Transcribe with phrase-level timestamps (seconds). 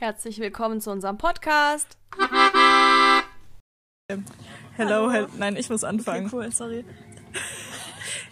[0.00, 1.98] Herzlich willkommen zu unserem Podcast.
[4.78, 5.26] Hello, hello.
[5.36, 6.24] Nein, ich muss anfangen.
[6.24, 6.86] Okay, cool, sorry.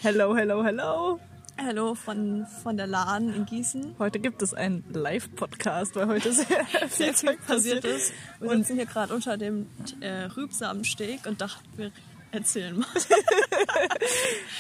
[0.00, 1.20] Hello, hello, hello.
[1.58, 3.96] Hallo von, von der LAN in Gießen.
[3.98, 8.14] Heute gibt es einen Live-Podcast, weil heute sehr viel Zeug passiert ist.
[8.40, 9.68] Wir sitzen hier gerade unter dem
[10.00, 11.92] äh, Rübsamensteg und dachten, wir
[12.32, 12.88] erzählen mal.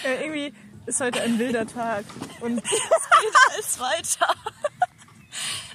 [0.04, 0.52] Ja, irgendwie
[0.84, 2.04] ist heute ein wilder Tag.
[2.40, 2.62] Und
[3.52, 4.34] Alles weiter.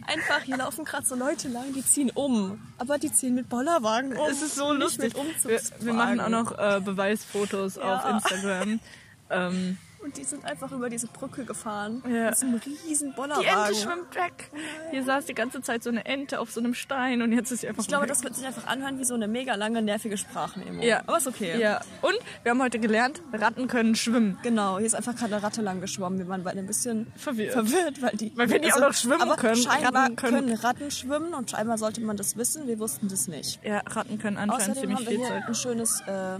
[0.07, 2.59] Einfach, hier laufen gerade so Leute lang, die ziehen um.
[2.77, 4.29] Aber die ziehen mit Bollerwagen um.
[4.29, 5.13] es ist so lustig.
[5.43, 7.97] Wir, wir machen auch noch äh, Beweisfotos Ja.
[7.97, 8.79] auf Instagram.
[9.29, 12.03] Ähm, Und die sind einfach über diese Brücke gefahren.
[12.07, 12.25] Ja.
[12.25, 13.47] Mit so einem riesen die Bollerwagen.
[13.47, 14.51] Ente schwimmt weg.
[14.91, 17.61] Hier saß die ganze Zeit so eine Ente auf so einem Stein und jetzt ist
[17.61, 18.09] sie einfach Ich glaube, weg.
[18.09, 20.81] das wird sich einfach anhören wie so eine mega lange, nervige Sprachmemo.
[20.83, 21.01] Ja.
[21.07, 21.59] Aber ist okay.
[21.59, 24.37] Ja, und wir haben heute gelernt, Ratten können schwimmen.
[24.43, 26.19] Genau, hier ist einfach gerade eine Ratte lang geschwommen.
[26.19, 27.53] Wir waren beide ein bisschen Verwirrt.
[27.53, 28.31] verwirrt, weil die.
[28.35, 29.55] Weil wir die auch noch schwimmen aber können.
[29.55, 32.67] Scheinbar Ratten können- können, Ratten schwimmen und scheinbar sollte man das wissen.
[32.67, 33.59] Wir wussten das nicht.
[33.63, 36.39] Ja, Ratten können anscheinend Außerdem ziemlich haben wir viel hier ein schönes äh,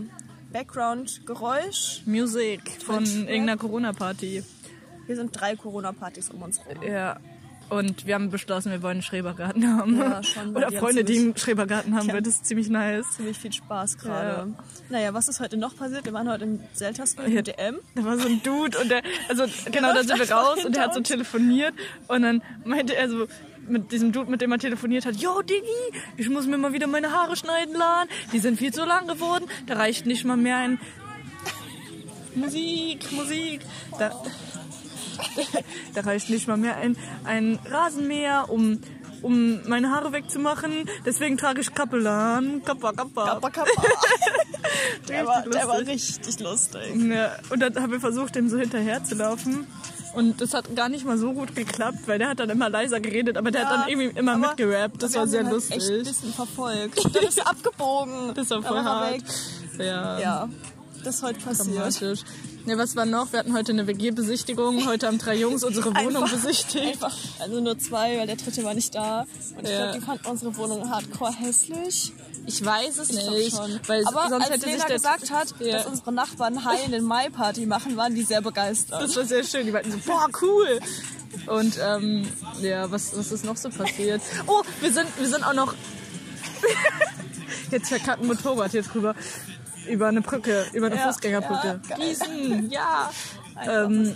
[0.54, 2.04] Background-Geräusch.
[2.06, 4.44] Musik von irgendeiner Corona-Party.
[5.08, 6.82] Hier sind drei Corona-Partys um uns rum.
[6.84, 7.20] Ja.
[7.74, 9.98] Und wir haben beschlossen, wir wollen einen Schrebergarten haben.
[9.98, 12.14] Ja, schon, Oder Freunde, die einen Schrebergarten haben, Ja.
[12.14, 13.06] wird es ziemlich nice.
[13.16, 14.54] Ziemlich viel Spaß gerade.
[14.90, 16.06] Naja, was ist heute noch passiert?
[16.06, 17.42] Wir waren heute im Seltersville Ja.
[17.42, 17.80] DM.
[17.96, 20.76] Da war so ein Dude und der, also genau, da läuft sind wir raus und
[20.76, 21.74] der hat so telefoniert
[22.08, 23.28] und dann meinte er so,
[23.68, 25.64] mit diesem Dude, mit dem er telefoniert hat, yo Diggi,
[26.18, 29.46] ich muss mir mal wieder meine Haare schneiden laden, die sind viel zu lang geworden,
[29.68, 30.80] da reicht nicht mal mehr ein
[32.36, 33.62] Musik, Musik,
[33.98, 34.12] da,
[35.94, 38.80] da reicht nicht mal mehr ein, ein Rasenmäher, um,
[39.22, 43.26] um meine Haare wegzumachen, deswegen trage ich Kappelan, Kappa, Kappa.
[43.26, 43.72] Kappa, kappa.
[45.08, 45.94] der, war, Richtig der war lustig.
[46.20, 46.96] richtig lustig.
[47.10, 49.68] Ja, und dann haben wir versucht, dem so hinterher zu laufen.
[50.16, 53.00] Und das hat gar nicht mal so gut geklappt, weil der hat dann immer leiser
[53.00, 55.02] geredet, aber der hat dann irgendwie immer mitgerappt.
[55.02, 55.78] Das war sehr halt lustig.
[55.78, 57.16] echt ein bisschen verfolgt.
[57.16, 58.32] Dann ist er abgebogen.
[58.36, 59.12] Das war voll hart.
[59.14, 59.24] weg.
[59.80, 60.50] Ja, Ja,
[61.04, 62.24] das ist heute passiert.
[62.66, 63.32] Ja, was war noch?
[63.34, 64.86] Wir hatten heute eine WG-Besichtigung.
[64.88, 66.86] Heute haben drei Jungs unsere Wohnung Einfach- besichtigt.
[67.04, 69.26] Einfach, also nur zwei, weil der dritte war nicht da.
[69.58, 69.84] Und ich Ja.
[69.92, 72.14] glaube, die fanden unsere Wohnung hardcore hässlich.
[72.46, 73.80] Ich weiß es Ich nicht, schon.
[73.88, 75.78] weil Aber sonst als hätte Lena gesagt hat, Ja.
[75.78, 79.02] dass unsere Nachbarn High in Mai Party machen, waren die sehr begeistert.
[79.02, 79.66] Das war sehr schön.
[79.66, 80.80] Die meinten so, boah, cool.
[81.48, 82.26] Und ähm,
[82.62, 84.22] ja, was, was ist noch so passiert?
[84.48, 85.74] Oh, wir sind, wir sind auch noch.
[87.72, 89.16] Jetzt verkackt ein Motorrad hier drüber.
[89.90, 91.82] Über eine Brücke, über eine Ja, Fußgängerbrücke.
[91.90, 91.96] ja.
[91.96, 93.12] Gießen, ja.
[93.68, 94.16] Ähm.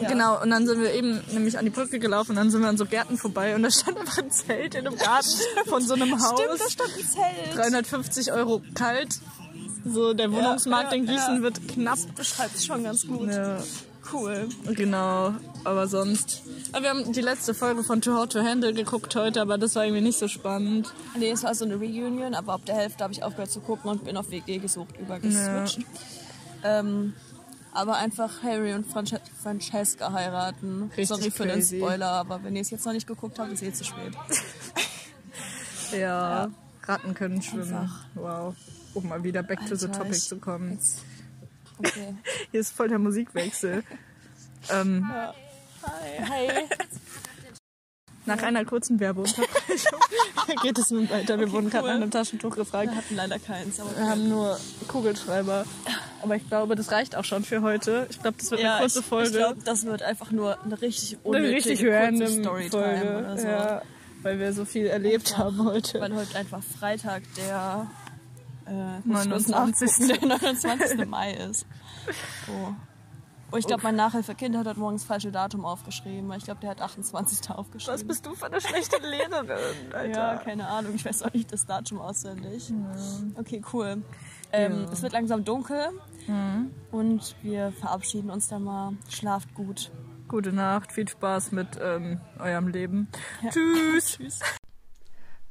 [0.00, 0.08] Ja.
[0.08, 2.68] Genau, und dann sind wir eben nämlich an die Brücke gelaufen und dann sind wir
[2.68, 5.28] an so Gärten vorbei und da stand einfach ein Zelt in einem Garten
[5.66, 6.40] von so einem Haus.
[6.40, 7.56] Stimmt, da stand ein Zelt.
[7.56, 9.20] 350 Euro kalt.
[9.84, 11.42] So, der Wohnungsmarkt ja, in Gießen ja.
[11.42, 11.98] wird knapp.
[12.16, 13.28] Beschreibt es schon ganz gut.
[14.04, 14.12] Ja.
[14.12, 14.48] Cool.
[14.74, 15.34] Genau,
[15.64, 16.42] aber sonst.
[16.72, 19.74] Aber wir haben die letzte Folge von Too Hot to Handle geguckt heute, aber das
[19.76, 20.92] war irgendwie nicht so spannend.
[21.18, 23.90] Nee, es war so eine Reunion, aber ab der Hälfte habe ich aufgehört zu gucken
[23.90, 25.80] und bin auf WG gesucht übergeswitcht.
[26.62, 27.14] Ähm,
[27.72, 30.90] aber einfach Harry und Frances Francesca heiraten.
[30.96, 31.76] Richtig Sorry für crazy.
[31.78, 34.12] den Spoiler, aber wenn ihr es jetzt noch nicht geguckt habt, ist eh zu spät.
[35.96, 36.50] Ja,
[36.84, 37.72] Ratten können schwimmen.
[37.72, 38.04] Einfach.
[38.14, 38.54] Wow.
[38.94, 40.72] Um mal wieder back to the Alter, topic zu kommen.
[40.72, 41.02] Jetzt.
[41.78, 42.14] Okay.
[42.50, 43.82] Hier ist voll der Musikwechsel.
[44.70, 45.06] ähm,
[45.82, 46.68] Hi.
[48.26, 49.98] nach einer kurzen Werbeunterbrechung
[50.62, 51.38] geht es nun weiter.
[51.38, 51.94] Wir wurden gerade cool.
[51.94, 52.90] nach einem Taschentuch gefragt.
[52.90, 54.58] Wir hatten leider keins, Wir haben nur
[54.88, 55.66] Kugelschreiber.
[56.22, 58.06] Aber ich glaube, das reicht auch schon für heute.
[58.08, 59.30] Ich glaube, das wird eine kurze ich, Folge.
[59.30, 63.18] Ich glaube, das wird einfach nur eine richtig eine unnötige richtig kurze random Storytime Folge.
[63.18, 63.46] oder so.
[63.46, 63.82] Ja,
[64.22, 66.00] weil wir so viel erlebt haben heute.
[66.00, 67.90] Weil heute einfach Freitag der
[68.66, 70.08] äh, muss ich kurz 29..
[70.08, 71.06] nachgucken, der 29.
[71.06, 71.66] Mai ist.
[72.48, 72.72] Oh.
[73.52, 76.28] Oh, ich glaube, mein Nachhilfekind hat heute morgens das falsche Datum aufgeschrieben.
[76.28, 77.48] weil Ich glaube, der hat 28.
[77.50, 77.94] aufgeschrieben.
[77.94, 80.06] Was bist du für eine schlechte Lehrerin, Alter?
[80.08, 80.92] Ja, keine Ahnung.
[80.96, 82.72] Ich weiß auch nicht das Datum auswendig.
[83.36, 84.02] Okay, cool.
[84.50, 85.88] Ähm, Es wird langsam dunkel
[86.90, 88.94] und wir verabschieden uns dann mal.
[89.08, 89.92] Schlaft gut.
[90.26, 93.08] Gute Nacht, viel Spaß mit ähm, eurem Leben.
[93.50, 94.16] Tschüss.
[94.16, 94.40] Tschüss.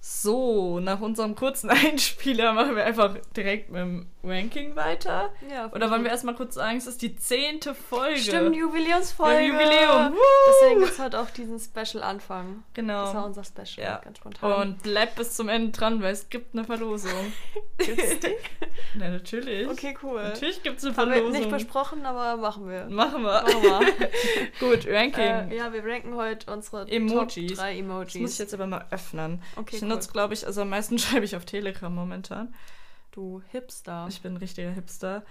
[0.05, 5.29] So, nach unserem kurzen Einspieler machen wir einfach direkt mit dem Ranking weiter.
[5.49, 8.17] Ja, Oder wollen wir erstmal kurz sagen, es ist die zehnte Folge.
[8.19, 9.41] Stimmt, Jubiläumsfolge.
[9.41, 10.13] Ja, Jubiläum.
[10.13, 10.17] Woo!
[10.49, 12.63] Deswegen gibt es heute auch diesen Special-Anfang.
[12.73, 13.05] Genau.
[13.05, 14.01] Das war unser Special, Ja.
[14.03, 14.51] ganz spontan.
[14.61, 17.11] Und bleibt bis zum Ende dran, weil es gibt eine Verlosung.
[17.77, 18.35] Gibt's die?
[18.95, 19.69] Na, natürlich.
[19.69, 20.21] Okay, cool.
[20.21, 21.39] Natürlich gibt es eine Haben wir Verlosung.
[21.39, 22.87] nicht besprochen, aber machen wir.
[22.89, 23.41] Machen wir.
[23.41, 24.09] Machen wir.
[24.59, 25.49] Gut, Ranking.
[25.51, 27.51] äh, ja, wir ranken heute unsere Emojis.
[27.53, 28.13] Top 3 Emojis.
[28.13, 29.41] Das muss ich jetzt aber mal öffnen.
[29.55, 29.97] Okay, ich cool.
[29.97, 32.53] nutze, glaube ich, also am meisten schreibe ich auf Telegram momentan.
[33.11, 34.05] du Hipster.
[34.09, 35.23] Ich bin ein richtiger Hipster.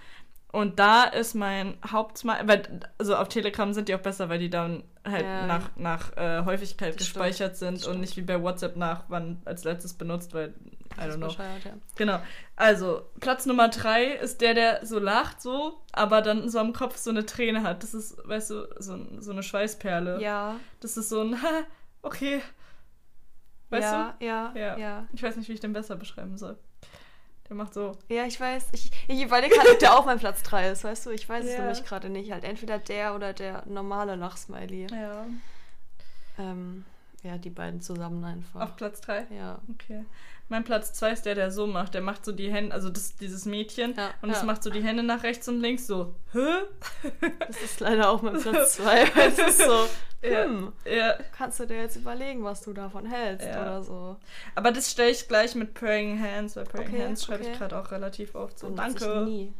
[0.51, 4.83] Und da ist mein weil also auf Telegram sind die auch besser, weil die dann
[5.03, 5.47] halt Ja.
[5.47, 9.41] nach, nach äh, Häufigkeit Das gespeichert stimmt, sind und nicht wie bei WhatsApp nach wann
[9.45, 10.53] als letztes benutzt, weil
[10.95, 11.29] I don't know.
[11.29, 11.73] ja.
[11.95, 12.19] Genau.
[12.55, 16.97] Also, Platz Nummer drei ist der, der so lacht, so, aber dann so am Kopf
[16.97, 17.81] so eine Träne hat.
[17.81, 20.21] Das ist, weißt du, so, so eine Schweißperle.
[20.21, 21.63] Ja, Das ist so ein, ha,
[22.03, 22.41] okay.
[23.73, 24.59] Weißt ja, ja, Ja.
[24.61, 25.01] ja, ja.
[25.01, 25.07] du?
[25.15, 26.57] Ich weiß nicht, wie ich den besser beschreiben soll.
[27.49, 27.97] Der macht so.
[28.07, 28.67] Ja, ich weiß.
[28.71, 31.09] Ich, ich überlege gerade, ob der auch mein Platz 3 ist, weißt du?
[31.11, 31.59] Ich weiß es Ja.
[31.59, 32.31] nämlich gerade nicht.
[32.31, 34.87] Halt entweder der oder der normale Lachsmiley.
[34.91, 35.25] Ja.
[36.39, 36.85] Ähm,
[37.23, 38.61] ja, die beiden zusammen einfach.
[38.61, 39.25] Auf Platz drei?
[39.29, 39.59] ja.
[39.73, 40.05] Okay.
[40.53, 41.95] Mein Platz zwei ist der, der so macht.
[41.95, 43.95] Der macht so die Hände, also das, dieses Mädchen.
[43.95, 44.43] Ja, und ja.
[44.43, 46.13] macht so die Hände nach rechts und links so.
[46.31, 46.37] Hä?
[47.47, 48.85] Das ist leider auch mein Platz 2.
[49.15, 49.87] weil es ist so,
[50.21, 50.43] Ja.
[50.43, 51.17] hm, Ja.
[51.35, 53.63] kannst du dir jetzt überlegen, was du davon hältst Ja.
[53.63, 54.17] oder so.
[54.53, 57.57] Aber das stelle ich gleich mit Praying Hands, weil Praying Okay, Hands schreibe ich okay.
[57.57, 58.69] gerade auch relativ oft so.
[58.69, 59.03] Danke.
[59.03, 59.53] Ich nie.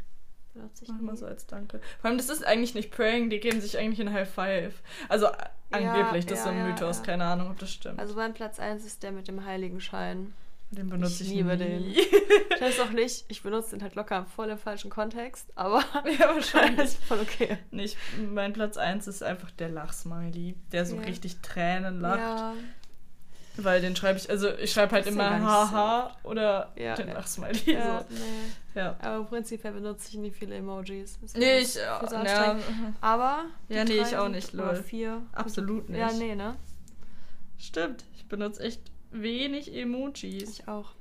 [0.80, 1.82] Ich Mach mal so als Danke.
[2.02, 4.76] Vor allem, das ist eigentlich nicht Praying, die geben sich eigentlich ein High Five.
[5.10, 5.26] Also
[5.72, 7.04] angeblich, das ist so ein ja, Mythos, ja.
[7.04, 7.98] keine Ahnung, ob das stimmt.
[7.98, 10.36] Also mein Platz 1 ist der mit dem Heiligenschein.
[10.76, 11.58] Den benutze ich, ich liebe nie.
[11.58, 11.86] den.
[12.56, 15.80] Ich weiß auch nicht, ich benutze den halt locker voll im falschen Kontext, aber
[16.20, 16.80] ja, wahrscheinlich.
[16.86, 17.58] ist voll okay.
[17.72, 17.98] nicht.
[18.30, 21.02] Mein Platz 1 ist einfach der Lachsmiley, der so Ja.
[21.04, 22.20] richtig Tränen lacht.
[22.20, 22.54] Ja,
[23.58, 27.10] Weil den schreibe ich, also ich schreibe halt immer Haha oder Ja, den.
[27.14, 27.74] Lachsmiley.
[27.74, 28.06] ja, So.
[28.16, 28.80] nee.
[28.80, 28.96] Ja.
[29.02, 31.20] Aber prinzipiell benutze ich nie viele Emojis.
[31.22, 32.60] Das Nee, ist ich, mir ja, so ja.
[33.02, 33.46] Aber.
[33.70, 34.52] Ja, nee, ich auch nicht,
[34.86, 35.22] vier.
[35.34, 36.00] absolut nicht.
[36.00, 36.56] Ja, nee, ne?
[37.60, 38.82] Stimmt, ich benutze echt
[39.14, 40.60] wenig Emojis.
[40.60, 40.92] Ich auch.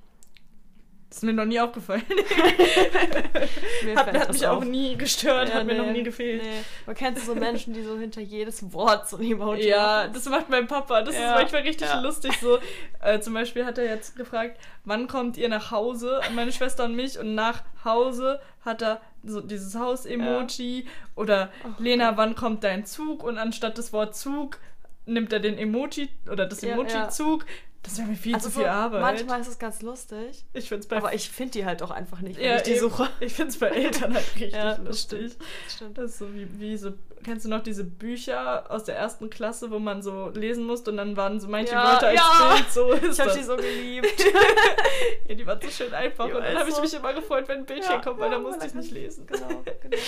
[1.08, 2.02] Das ist mir noch nie aufgefallen.
[3.84, 6.42] Mir hat, hat mich auch nie gestört, Ja, hat mir noch nee, nie gefehlt.
[6.42, 6.62] Nee.
[6.86, 10.12] Man kennt so Menschen, die so hinter jedes Wort so ein Emoji Ja, machen.
[10.14, 11.02] das macht mein Papa.
[11.02, 12.00] Das Ja, ist manchmal richtig ja.
[12.00, 12.32] lustig.
[12.40, 12.58] So,
[13.02, 16.20] äh, zum Beispiel hat er jetzt gefragt, wann kommt ihr nach Hause?
[16.34, 17.18] Meine Schwester und mich.
[17.18, 20.86] Und nach Hause hat er so dieses Haus-Emoji.
[21.14, 23.22] Oder Oh Lena, wann kommt dein Zug?
[23.22, 24.58] Und anstatt das Wort Zug
[25.04, 27.08] nimmt er den Emoji oder das Ja, Emoji ja.
[27.10, 27.44] Zug.
[27.84, 29.00] Das wäre mir viel Also zu viel so, Arbeit.
[29.00, 30.44] Manchmal ist es ganz lustig.
[30.52, 32.62] ich finde es bei Aber ich finde die halt auch einfach nicht, wenn ja, ich
[32.62, 32.80] die eben.
[32.80, 33.08] suche.
[33.18, 35.32] Ich finde es bei Eltern halt richtig Ja, lustig.
[35.32, 35.36] stimmt.
[35.64, 35.98] Das stimmt.
[35.98, 36.92] Das ist so wie, wie so,
[37.24, 40.96] kennst du noch diese Bücher aus der ersten Klasse, wo man so lesen musste und
[40.98, 42.54] dann waren so manche Ja, Wörter als ja.
[42.54, 44.24] Bild, so ist Ich habe die so geliebt.
[45.28, 47.66] ja, die waren so schön einfach und dann habe ich mich immer gefreut, wenn ein
[47.66, 49.26] Bildchen kommt, weil dann musste ich nicht lesen.
[49.26, 49.96] Genau, genau.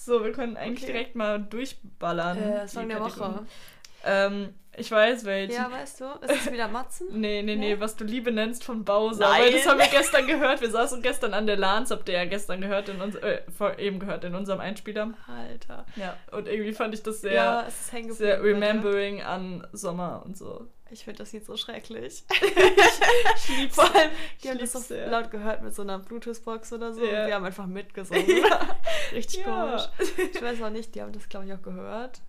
[0.00, 0.92] So, wir können eigentlich Okay.
[0.92, 2.38] direkt mal durchballern.
[2.38, 3.00] Äh, Song der.
[3.00, 3.44] Woche.
[4.04, 5.54] Ähm, ich weiß welchen.
[5.54, 7.08] Ja, weißt du, ist es wieder Matzen?
[7.12, 7.80] Nee, nee, nee, Nee?
[7.80, 9.28] was du Liebe nennst von Bowser.
[9.28, 9.42] Nein.
[9.42, 10.60] Weil das haben wir gestern gehört.
[10.60, 13.40] Wir saßen gestern an der Lance, habt ihr ja gestern gehört, in uns, äh,
[13.78, 15.14] eben gehört in unserem Einspieler.
[15.26, 15.84] Alter.
[15.96, 17.66] Ja, und irgendwie fand ich das sehr, ja,
[18.10, 20.66] sehr remembering an Sommer und so.
[20.90, 22.22] Ich finde das Lied so schrecklich.
[23.36, 23.74] Ich lieb's.
[23.74, 24.10] Vor allem,
[24.42, 25.08] die Ich haben das so sehr.
[25.08, 27.04] laut gehört mit so einer Bluetooth-Box oder so.
[27.04, 27.22] Ja.
[27.22, 28.24] Und wir haben einfach mitgesungen.
[28.28, 28.60] Ja.
[29.12, 29.66] Richtig Ja.
[29.66, 29.82] komisch.
[30.34, 32.20] Ich weiß auch nicht, die haben das, glaube ich, auch gehört.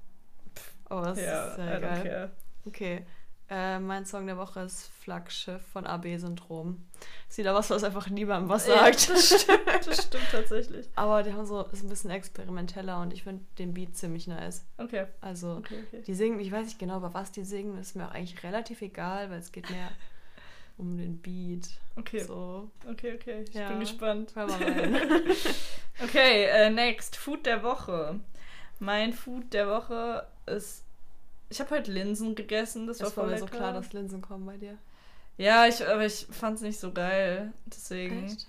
[0.89, 2.31] Oh, das Ja, ist I sehr don't geil.
[2.65, 3.06] Okay.
[3.51, 6.86] Äh, mein Song der Woche ist Flaggschiff von AB-Syndrom.
[7.27, 9.09] Ist wieder was, was einfach niemandem was Ja, sagt.
[9.09, 10.88] das stimmt, das stimmt tatsächlich.
[10.95, 14.65] Aber die haben so, ist ein bisschen experimenteller und ich finde den Beat ziemlich nice.
[14.77, 16.03] Okay, Also, okay, okay.
[16.06, 18.83] die singen, ich weiß nicht genau, über was die singen, ist mir auch eigentlich relativ
[18.83, 19.89] egal, weil es geht mehr
[20.77, 21.69] um den Beat.
[21.95, 23.45] Okay, So, okay, okay.
[23.50, 23.69] Ich Ja.
[23.69, 24.31] bin gespannt.
[24.35, 24.95] hör mal rein.
[26.03, 27.15] Okay, äh, next.
[27.18, 28.19] Food der Woche.
[28.80, 30.83] Mein Food der Woche ist.
[31.49, 34.45] Ich habe heute Linsen gegessen, das war Es war mir so klar, dass Linsen kommen
[34.45, 34.77] bei dir.
[35.37, 37.53] Ja, ich, aber ich fand's nicht so geil.
[37.65, 38.25] Deswegen.
[38.25, 38.45] Echt?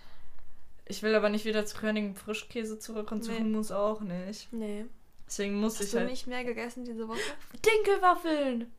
[0.87, 3.38] Ich will aber nicht wieder zu Körnigen Frischkäse zurück und zu Nee.
[3.38, 4.52] Hummus auch nicht.
[4.52, 4.87] Nee.
[5.26, 6.11] Deswegen muss Hast ich du halt.
[6.11, 7.21] nicht mehr gegessen diese Woche?
[7.64, 8.73] Dinkelwaffeln!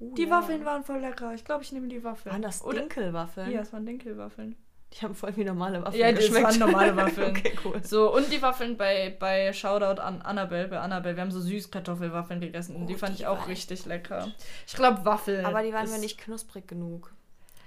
[0.00, 0.30] Uh, Die ja.
[0.30, 1.34] Waffeln waren voll lecker.
[1.34, 2.32] Ich glaube, ich nehme die Waffeln.
[2.32, 3.50] Waren das Oder, Dinkelwaffeln?
[3.50, 4.56] Ja, es waren Dinkelwaffeln.
[4.94, 6.44] Die haben voll wie normale Waffeln Ja, das geschmeckt.
[6.46, 7.30] waren normale Waffeln.
[7.36, 7.84] okay, cool.
[7.84, 11.14] So, und die Waffeln bei, bei Shoutout an Annabelle, bei Annabelle.
[11.16, 14.28] Wir haben so Süßkartoffelwaffeln gegessen und Oh, die fand die ich auch richtig lecker.
[14.66, 15.44] Ich glaube, Waffeln.
[15.44, 17.12] Aber die waren mir nicht knusprig genug.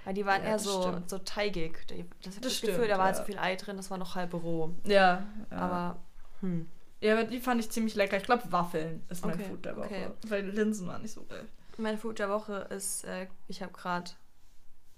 [0.04, 1.08] Weil die waren Ja, eher das so, stimmt.
[1.10, 1.78] so teigig.
[1.86, 3.14] Das, das, Das Gefühl, stimmt, da war ja.
[3.14, 4.74] so viel Ei drin, das war noch halb roh.
[4.84, 5.22] Ja.
[5.50, 5.56] ja.
[5.56, 5.96] Aber,
[6.40, 6.68] hm.
[7.00, 8.16] Ja, aber die fand ich ziemlich lecker.
[8.16, 9.84] Ich glaube, Waffeln ist mein Okay, Food der Woche.
[9.86, 10.06] okay.
[10.26, 11.44] Weil Linsen waren nicht so geil.
[11.78, 14.10] Mein Food der Woche ist, äh, ich habe gerade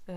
[0.07, 0.13] äh,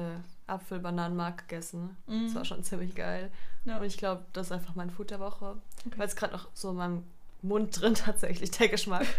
[0.48, 1.96] Apfel-Bananenmark gegessen.
[2.06, 2.26] Mhm.
[2.26, 3.30] Das war schon ziemlich geil.
[3.64, 3.78] Ja.
[3.78, 5.56] Und ich glaube, das ist einfach mein Food der Woche.
[5.96, 7.04] Weil es gerade noch so in meinem
[7.42, 9.06] Mund drin tatsächlich, der Geschmack.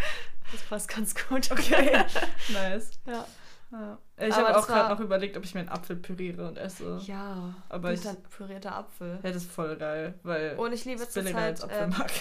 [0.51, 1.51] Das passt ganz gut.
[1.51, 1.91] Okay.
[2.49, 2.89] nice.
[3.05, 3.27] Ja.
[3.71, 3.99] Ja.
[4.17, 6.99] Ich habe auch gerade war- noch überlegt, ob ich mir einen Apfel püriere und esse.
[7.05, 8.01] Ja, Aber ich-
[8.35, 9.19] pürierter Apfel.
[9.21, 12.11] Ja, das ist voll geil, weil Und ich liebe als zurzeit ähm, Apfelmark.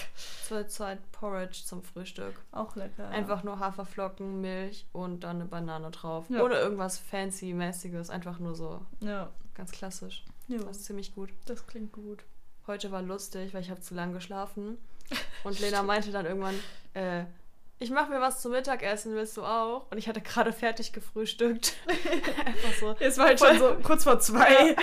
[0.47, 2.35] zurzeit Porridge zum Frühstück.
[2.51, 3.09] auch lecker.
[3.09, 6.25] Einfach nur Haferflocken, Milch und dann eine Banane drauf.
[6.29, 6.43] Ja.
[6.43, 8.09] Ohne irgendwas fancy-mäßiges.
[8.11, 9.29] Einfach nur so Ja.
[9.55, 10.23] ganz klassisch.
[10.47, 10.59] ja.
[10.59, 11.29] Das ist ziemlich gut.
[11.45, 12.23] Das klingt gut.
[12.67, 14.77] heute war lustig, weil ich habe zu lang geschlafen.
[15.43, 16.53] Und Lena meinte dann irgendwann,
[16.93, 17.23] äh,
[17.81, 19.89] ich mache mir was zum Mittagessen, willst du auch?
[19.89, 21.75] Und ich hatte gerade fertig gefrühstückt.
[22.45, 22.95] Einfach so.
[22.99, 24.75] Es war halt schon so kurz vor zwei.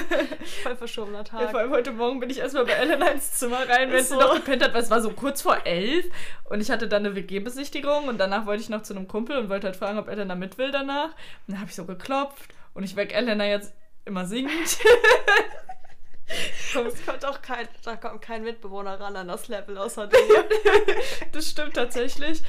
[0.62, 1.40] Voll verschobener Tag.
[1.40, 4.10] Ja, vor allem heute Morgen bin ich erstmal bei Elena ins Zimmer rein, wenn sie
[4.10, 4.20] so.
[4.20, 6.04] noch gepennt hat, weil es war so kurz vor elf
[6.44, 9.48] und ich hatte dann eine WG-Besichtigung und danach wollte ich noch zu einem Kumpel und
[9.48, 11.12] wollte halt fragen, ob Elena mit will danach.
[11.46, 13.72] Und dann habe ich so geklopft und ich weck Elena jetzt
[14.04, 14.78] immer singend.
[17.24, 20.18] Kommt auch kein, da kommt kein Mitbewohner ran an das Level außer dir.
[21.32, 22.42] das stimmt tatsächlich.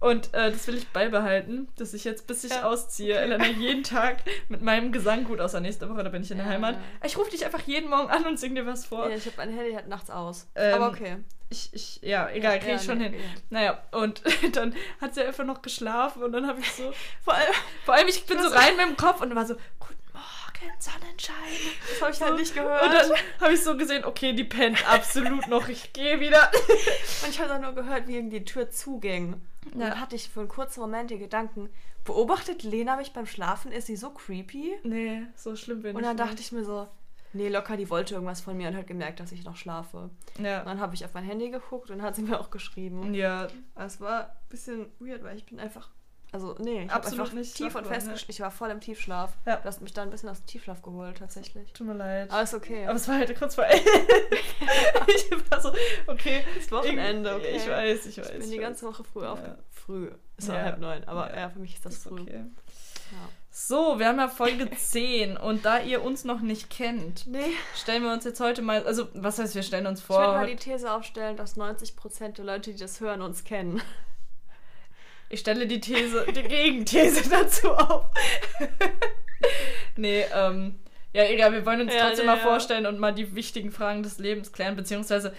[0.00, 3.22] Und äh, das will ich beibehalten, dass ich jetzt, bis ich Ja, ausziehe, okay.
[3.22, 4.16] Elena jeden Tag
[4.48, 6.52] mit meinem Gesang gut außer nächste Woche, da bin ich in der Ja.
[6.52, 6.76] Heimat.
[7.04, 9.08] Ich rufe dich einfach jeden Morgen an und sing dir was vor.
[9.08, 10.48] Ja, ich habe mein Handy halt nachts aus.
[10.56, 11.18] Ähm, Aber okay.
[11.50, 13.14] Ich, ich, ja, egal, kriege Ja, ich schon nee, hin.
[13.14, 13.20] ja.
[13.50, 14.22] Naja, und
[14.56, 17.52] dann hat sie einfach noch geschlafen und dann habe ich so, Vor allem,
[17.84, 20.01] vor allem ich bin so rein mit dem Kopf und war so, guten
[20.62, 21.36] Morgen, Sonnenschein.
[21.90, 22.82] das habe ich halt nicht gehört.
[22.84, 26.50] Und dann habe ich so gesehen, okay, die pennt absolut noch, ich gehe wieder.
[27.22, 29.34] Und ich habe dann nur gehört, wie irgendwie die Tür zuging.
[29.72, 29.90] Und Ja.
[29.90, 31.70] dann hatte ich für einen kurzen Moment die Gedanken,
[32.04, 33.70] beobachtet Lena mich beim Schlafen?
[33.72, 34.78] Ist sie so creepy?
[34.82, 36.28] Nee, so schlimm bin Und ich dann nicht.
[36.28, 36.88] dachte ich mir so,
[37.32, 40.10] nee, locker, die wollte irgendwas von mir und hat gemerkt, dass ich noch schlafe.
[40.36, 40.64] Und Ja.
[40.64, 43.14] dann habe ich auf mein Handy geguckt und hat sie mir auch geschrieben.
[43.14, 45.90] Ja, Es war ein bisschen weird, weil ich bin einfach,
[46.32, 49.34] also nee, ich Absolut einfach nicht tief und fest, geschl- ich war voll im Tiefschlaf.
[49.46, 49.56] Ja.
[49.56, 51.72] Du hast mich dann ein bisschen aus dem Tiefschlaf geholt, tatsächlich.
[51.72, 52.30] tut mir leid.
[52.30, 52.86] Aber ist okay.
[52.86, 53.84] Aber es war halt kurz vor elf.
[55.06, 55.72] ich war so,
[56.06, 56.42] okay.
[56.58, 57.56] ist Wochenende, okay.
[57.56, 58.30] Ich weiß, ich weiß.
[58.30, 59.32] ich bin die ich ganze Woche früh Ja.
[59.32, 59.58] aufge...
[59.70, 60.10] Früh.
[60.36, 60.54] Ist Ja.
[60.54, 61.40] halb neun, aber Ja.
[61.40, 61.50] ja.
[61.50, 62.12] für mich ist das weiß.
[62.12, 62.20] früh.
[62.22, 62.44] Okay.
[63.12, 63.28] Ja.
[63.50, 67.40] So, wir haben ja Folge 10 und da ihr uns noch nicht kennt, Nee,
[67.74, 70.32] stellen wir uns jetzt heute mal, also was heißt, wir stellen uns ich würde vor,
[70.32, 73.82] mal die These aufstellen, dass 90% der Leute, die das hören, uns kennen.
[75.32, 78.04] Ich stelle die These, die Gegenthese dazu auf.
[79.96, 80.78] nee, ähm,
[81.12, 82.42] ja, egal, wir wollen uns Ja, trotzdem nee, mal ja.
[82.42, 85.34] vorstellen und mal die wichtigen Fragen des Lebens klären, beziehungsweise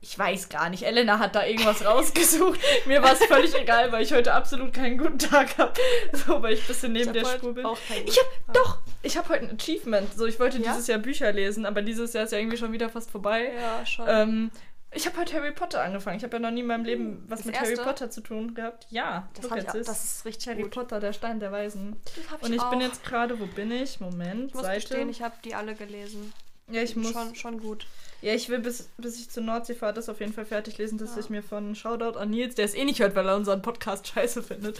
[0.00, 2.60] ich weiß gar nicht, Elena hat da irgendwas rausgesucht.
[2.84, 5.72] Mir war es völlig egal, weil ich heute absolut keinen guten Tag habe.
[6.12, 7.66] So, weil ich ein bisschen neben Ich der Spur bin.
[8.04, 8.54] Ich hab, guten Tag.
[8.54, 10.12] doch, ich habe heute ein Achievement.
[10.14, 10.72] So, ich wollte Ja?
[10.72, 13.50] dieses Jahr Bücher lesen, aber dieses Jahr ist ja irgendwie schon wieder fast vorbei.
[13.58, 14.04] Ja, schon.
[14.06, 14.50] Ähm,
[14.94, 16.16] ich habe heute Harry Potter angefangen.
[16.18, 17.74] Ich habe ja noch nie in meinem Leben was Das mit erste?
[17.76, 18.86] Harry Potter zu tun gehabt.
[18.90, 20.70] Ja, das, ich auch, das ist richtig Harry gut.
[20.72, 21.96] Potter, der Stein der Weisen.
[22.16, 22.82] Das hab Und ich bin auch.
[22.82, 24.00] jetzt gerade, wo bin ich?
[24.00, 24.80] Moment, Ich muss Seite.
[24.80, 26.32] gestehen, ich habe die alle gelesen.
[26.68, 27.12] ja, ich muss.
[27.12, 27.86] Schon, schon gut.
[28.22, 30.96] Ja, ich will bis, bis ich zur Nordsee fahre, das auf jeden Fall fertig lesen,
[30.96, 31.20] dass Ja.
[31.20, 34.06] ich mir von Shoutout an Nils, der es eh nicht hört, weil er unseren Podcast
[34.14, 34.78] scheiße findet.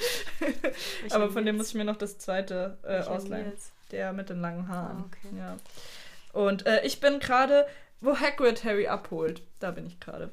[1.10, 1.58] Aber von dem Nils?
[1.58, 3.48] muss ich mir noch das zweite äh, ausleihen.
[3.48, 3.70] Nils?
[3.90, 4.96] Der mit den langen Haaren.
[4.98, 5.36] Ah, okay.
[5.36, 5.56] Ja.
[6.32, 7.66] Und äh, ich bin gerade,
[8.00, 9.42] wo Hagrid Harry abholt.
[9.60, 10.30] Da bin ich gerade.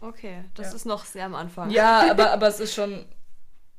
[0.00, 0.76] Okay, das Ja.
[0.76, 1.70] ist noch sehr am Anfang.
[1.70, 3.04] Ja, aber, aber es ist schon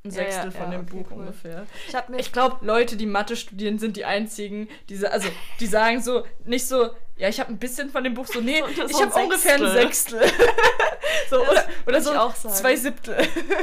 [0.05, 1.17] ein Sechstel ja, von ja, dem okay, Buch cool.
[1.19, 1.65] ungefähr.
[1.87, 6.25] Ich Ich glaube, Leute, die Mathe studieren, sind die einzigen, die, also, die sagen so,
[6.45, 9.13] nicht so, ja, ich habe ein bisschen von dem Buch, so, nee, So- ich habe
[9.15, 10.21] ungefähr ein Sechstel.
[11.29, 13.15] so, Das oder oder so zwei Siebtel.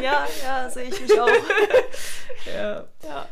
[0.03, 1.29] ja, ja, sehe ich mich auch.
[2.47, 2.85] ja.
[3.05, 3.29] ja.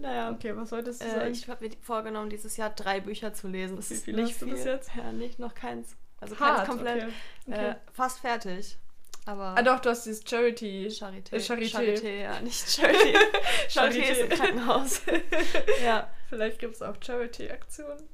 [0.00, 0.30] Naja.
[0.30, 1.32] Okay, was wolltest du Äh, sagen?
[1.32, 3.76] ich habe mir vorgenommen, dieses Jahr drei Bücher zu lesen.
[3.76, 4.54] Das Wie ist viele nicht hast du viel.
[4.54, 4.90] bis jetzt?
[4.96, 5.96] Ja, nicht, noch keins.
[6.20, 7.02] Also Hart, keins komplett.
[7.04, 7.12] okay.
[7.48, 7.68] okay.
[7.70, 8.78] Äh, fast fertig.
[9.26, 10.86] Aber ah doch, du hast dieses Charity.
[10.88, 11.32] Charité.
[11.34, 11.70] Äh, Charité.
[11.76, 13.14] Charité, ja, nicht Charity.
[13.68, 15.02] Charité ist ein Krankenhaus.
[15.84, 16.08] ja.
[16.28, 18.04] Vielleicht gibt es auch Charity-Aktionen.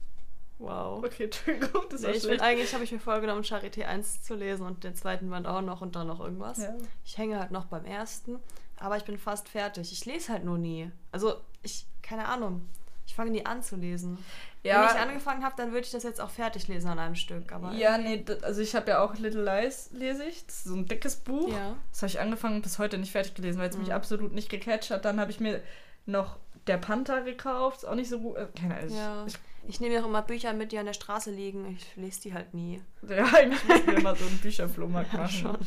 [0.58, 1.04] Wow.
[1.04, 2.40] Okay, Entschuldigung, das Nee, war ich schlecht.
[2.42, 5.80] eigentlich habe ich mir vorgenommen, Charité 1 zu lesen und den zweiten Band auch noch
[5.82, 6.58] und dann noch irgendwas.
[6.58, 6.74] Ja.
[7.04, 8.38] Ich hänge halt noch beim ersten,
[8.76, 9.92] aber ich bin fast fertig.
[9.92, 10.90] Ich lese halt nur nie.
[11.12, 12.68] Also, ich, keine Ahnung.
[13.06, 14.16] Ich fange nie an zu lesen.
[14.62, 17.16] Wenn ich Ja, angefangen habe, dann würde ich das jetzt auch fertig lesen an einem
[17.16, 17.52] Stück.
[17.52, 20.46] Aber ja, nee, also ich habe ja auch Little Lies, lese ich.
[20.46, 21.50] Das ist so ein dickes Buch.
[21.52, 21.76] Ja.
[21.90, 23.94] Das habe ich angefangen und bis heute nicht fertig gelesen, weil es mich Mhm.
[23.94, 25.04] absolut nicht gecatcht hat.
[25.04, 25.60] Dann habe ich mir
[26.06, 27.78] noch Der Panther gekauft.
[27.78, 28.36] Ist auch nicht so gut.
[28.38, 28.96] Äh, keine Ahnung.
[28.96, 29.26] Ja.
[29.26, 29.34] Ich,
[29.68, 31.76] Ich nehme mir auch immer Bücher mit, die an der Straße liegen.
[31.76, 32.80] Ich lese die halt nie.
[33.02, 35.30] ich, ja, eigentlich müssen wir mal so einen Bücherflohmarkt Ja, machen.
[35.36, 35.58] schon.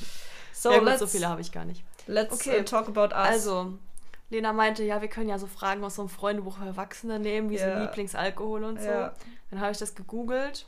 [0.60, 1.84] So, ja, gut, so viele habe ich gar nicht.
[2.08, 2.60] let's Okay.
[2.62, 3.28] uh, talk about us.
[3.30, 3.78] Also,
[4.30, 7.50] Lena meinte, ja, wir können ja so Fragen aus so einem Freundebuch für Erwachsene nehmen,
[7.50, 7.76] wie Ja.
[7.76, 9.10] so Lieblingsalkohol und so.
[9.52, 10.66] Dann habe ich das gegoogelt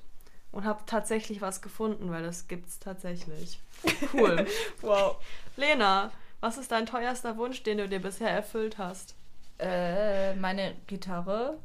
[0.51, 3.59] und habe tatsächlich was gefunden, weil das gibt's tatsächlich.
[4.13, 4.45] Cool.
[4.81, 5.17] Wow.
[5.55, 9.15] Lena, was ist dein teuerster Wunsch, den du dir bisher erfüllt hast?
[9.57, 11.57] Äh, meine Gitarre,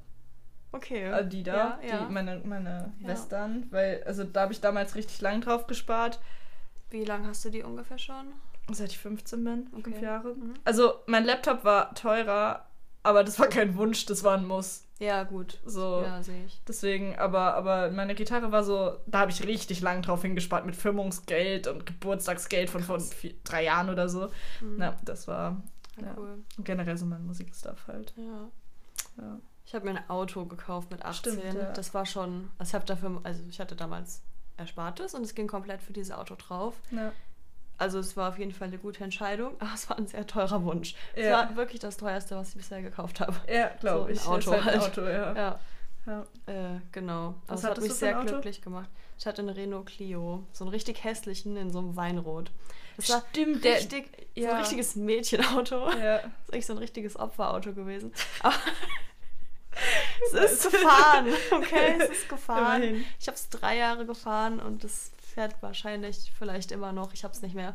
[0.73, 1.11] Okay.
[1.11, 2.05] äh, die da, Ja, ja.
[2.05, 3.09] Die, meine, meine Ja.
[3.09, 6.21] Western, weil, also da habe ich damals richtig lang drauf gespart.
[6.95, 8.27] Wie lange hast du die ungefähr schon?
[8.71, 9.83] Seit ich 15 bin, Okay.
[9.83, 10.35] fünf Jahre.
[10.37, 10.55] Mhm.
[10.65, 12.67] Also mein Laptop war teurer,
[13.03, 14.87] aber das war kein Wunsch, das war ein Muss.
[15.01, 15.59] Ja, gut.
[15.65, 16.03] So.
[16.05, 16.63] Ja, sehe ich.
[16.69, 20.77] Deswegen, aber, aber meine Gitarre war so, da habe ich richtig lang drauf hingespart mit
[20.77, 24.29] Firmungsgeld und Geburtstagsgeld von, vier, drei Jahren oder so.
[24.61, 24.77] Mhm.
[24.77, 25.61] Na, das war
[26.01, 26.15] ja, ja.
[26.17, 26.45] cool.
[26.59, 28.15] generell so mein Musikstuff halt.
[28.17, 28.51] Ja.
[29.21, 29.41] Ja.
[29.67, 31.33] Ich habe mir ein Auto gekauft mit 18.
[31.33, 31.73] Stimmt, ja.
[31.73, 34.23] Das war schon, also ich dafür, also ich hatte damals
[34.57, 36.75] Erspartes und es ging komplett für dieses Auto drauf.
[36.91, 37.13] Ja.
[37.77, 40.63] Also es war auf jeden Fall eine gute Entscheidung, aber es war ein sehr teurer
[40.65, 40.95] Wunsch.
[41.15, 41.33] Es Ja.
[41.49, 43.35] war wirklich das teuerste, was ich bisher gekauft habe.
[43.53, 44.49] Ja, glaube So ich.
[44.49, 44.83] Auto halt ein halt.
[44.99, 45.59] Auto, ja.
[46.07, 46.75] Ja, ja.
[46.77, 47.35] äh, genau.
[47.47, 48.89] Aber es hat mich sehr glücklich gemacht.
[49.19, 52.51] Ich hatte einen Renault Clio, so einen richtig hässlichen in so einem Weinrot.
[52.97, 54.51] Das war Stimmt, der- richtig, so ja.
[54.53, 55.91] ein richtiges Mädchenauto.
[55.93, 56.19] Ja.
[56.47, 58.13] Das ist echt so ein richtiges Opferauto gewesen.
[58.41, 58.55] Aber
[60.33, 61.97] es ist gefahren, okay?
[61.99, 62.83] Es ist gefahren.
[62.83, 63.05] Immerhin.
[63.21, 67.13] Ich habe es drei Jahre gefahren und es fährt wahrscheinlich vielleicht immer noch.
[67.13, 67.75] Ich habe es nicht mehr.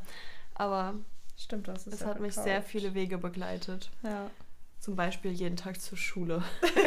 [0.55, 0.93] Aber
[1.37, 3.89] Stimmt, das ist es hat mich sehr viele Wege begleitet.
[4.03, 4.29] Ja.
[4.81, 6.41] Zum Beispiel jeden Tag zur Schule.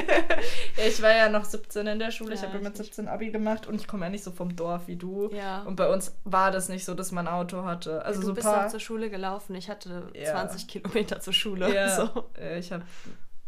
[0.77, 2.35] Ja, Ich war ja noch 17 in der Schule.
[2.35, 2.95] ich Ja, habe ja mit ich nicht.
[2.95, 5.31] 17 Abi gemacht und ich komme ja nicht so vom Dorf wie du.
[5.33, 5.63] Ja.
[5.63, 8.03] Und bei uns war das nicht so, dass man ein Auto hatte.
[8.05, 8.67] Also du so bist paar.
[8.67, 9.55] auch zur Schule gelaufen.
[9.55, 10.33] Ich hatte Ja.
[10.33, 11.75] 20 Kilometer zur Schule.
[11.75, 12.25] ja, So.
[12.39, 12.85] äh, ich habe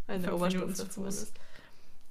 [0.08, 1.32] In der fünf Minuten Oberstufe zumindest.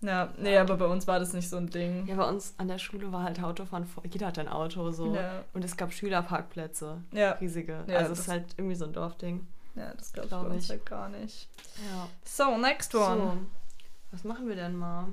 [0.04, 2.06] Ja, nee, aber bei uns war das nicht so ein Ding.
[2.08, 3.86] Ja, bei uns an der Schule war halt Autofahren.
[3.86, 5.16] vor- Jeder hat ein Auto so.
[5.16, 5.44] Ja.
[5.54, 7.02] Und es gab Schülerparkplätze.
[7.12, 7.84] Ja, Riesige.
[7.88, 9.48] Ja, also es das- ist halt irgendwie so ein Dorfding.
[9.76, 10.70] ja das gab's Glaub bei uns ich.
[10.70, 11.50] halt gar nicht.
[11.90, 12.08] Ja.
[12.26, 13.18] So, next one.
[13.18, 13.38] So.
[14.12, 15.08] Was machen wir denn mal?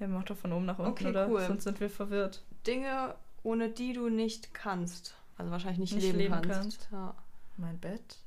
[0.00, 1.28] Ja, mach doch von oben nach unten, Okay, oder?
[1.28, 1.46] cool.
[1.46, 2.42] Sonst sind wir verwirrt.
[2.66, 5.14] Dinge, ohne die du nicht kannst.
[5.38, 6.50] Also wahrscheinlich nicht, Nicht leben, leben kannst.
[6.50, 6.88] kannst.
[6.92, 7.14] Ja.
[7.56, 8.18] Mein Bett?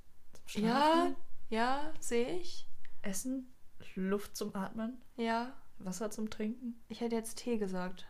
[0.48, 1.08] Zum ja,
[1.50, 2.66] ja, sehe ich.
[3.02, 3.48] Essen?
[3.96, 5.02] Luft zum Atmen?
[5.16, 5.54] Ja.
[5.80, 6.80] Wasser zum Trinken?
[6.90, 8.06] Ich hätte jetzt Tee gesagt.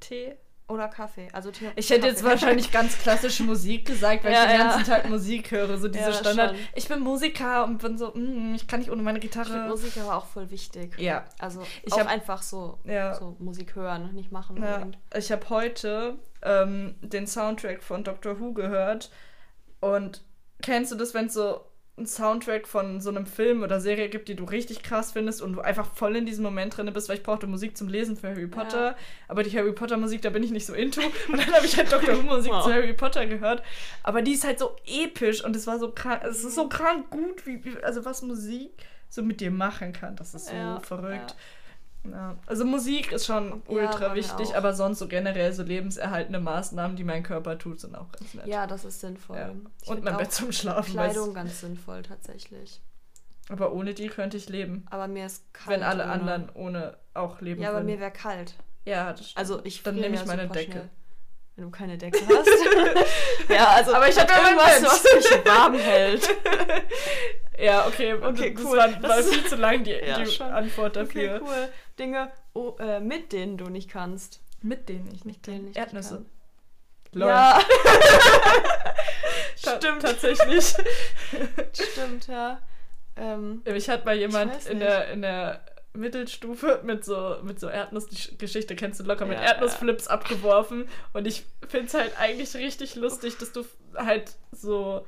[0.00, 0.34] Tee?
[0.68, 1.28] Oder Kaffee.
[1.32, 1.70] Also Tee.
[1.76, 4.68] Ich hätte jetzt wahrscheinlich ganz klassische Musik gesagt, weil Ja, ich den ja.
[4.68, 5.76] ganzen Tag Musik höre.
[5.78, 6.50] So diese Ja, Standard.
[6.56, 6.58] schon.
[6.74, 9.68] Ich bin Musiker und bin so, mm, ich kann nicht ohne meine Ich finde Gitarre.
[9.68, 10.98] Musik aber auch voll wichtig.
[10.98, 11.24] Ja.
[11.38, 13.14] Also Ich auch hab- einfach so, Ja.
[13.14, 14.62] so Musik hören, nicht machen.
[14.62, 14.86] Ja,
[15.16, 19.10] ich habe heute ähm, den Soundtrack von Doctor Who gehört
[19.80, 20.22] und
[20.62, 21.60] kennst du das, wenn es so
[21.96, 25.52] einen Soundtrack von so einem Film oder Serie gibt, die du richtig krass findest und
[25.52, 28.28] du einfach voll in diesem Moment drin bist, weil ich brauchte Musik zum Lesen für
[28.28, 28.96] Harry Potter,
[29.28, 31.02] aber die Harry Potter Musik, da bin ich nicht so into.
[31.28, 32.64] Und dann habe ich halt Doctor Who Musik Wow.
[32.64, 33.62] zu Harry Potter gehört,
[34.02, 37.10] aber die ist halt so episch und es war so krank, es ist so krank
[37.10, 38.70] gut, wie, wie also was Musik
[39.10, 41.30] so mit dir machen kann, das ist so Ja, verrückt.
[41.32, 41.36] Ja,
[42.46, 46.96] also Musik ist schon Ja, ultra mir wichtig, aber sonst so generell so lebenserhaltende Maßnahmen,
[46.96, 48.46] die mein Körper tut, sind auch ganz nett.
[48.46, 49.36] Ja, das ist sinnvoll.
[49.36, 49.50] Ja.
[49.86, 50.92] Und mein Bett zum Schlafen.
[50.92, 52.80] Kleidung ganz sinnvoll tatsächlich.
[53.48, 54.86] Aber ohne die könnte ich leben.
[54.90, 55.68] Aber mir ist kalt.
[55.70, 56.12] wenn alle ohne.
[56.12, 57.86] anderen ohne auch leben Ja, aber würden.
[57.86, 58.54] mir wäre kalt.
[58.84, 59.38] ja, das stimmt.
[59.38, 60.72] Also ich Dann nehme ich ja meine Decke.
[60.72, 60.90] Schnell.
[61.54, 62.48] Wenn du keine Decke hast.
[63.50, 66.28] ja, also Aber ich hab hab ja mein irgendwas, was mich warm hält.
[67.58, 68.76] Ja, okay, Okay, das cool.
[68.78, 70.40] war, Das war ist- viel zu lang die, Ja, die.
[70.40, 71.40] Antwort Okay, dafür.
[71.44, 71.68] cool.
[72.02, 74.40] Dinge, oh, äh, mit denen du nicht kannst.
[74.60, 75.54] Mit denen ich nicht Mit kann.
[75.54, 76.18] denen ich Erdnüsse.
[76.18, 77.28] Nicht Lol.
[77.28, 77.38] kann.
[77.38, 77.60] Ja,
[79.76, 80.02] stimmt.
[80.02, 80.74] Tatsächlich.
[81.72, 82.60] stimmt, ja.
[83.16, 88.74] Ähm, Ich hatte mal jemand in der, in der Mittelstufe mit so, mit so Erdnussgeschichte,
[88.76, 89.44] kennst du locker, mit Ja.
[89.44, 90.88] Erdnussflips abgeworfen.
[91.12, 95.06] Und ich finde es halt eigentlich richtig lustig, dass du halt so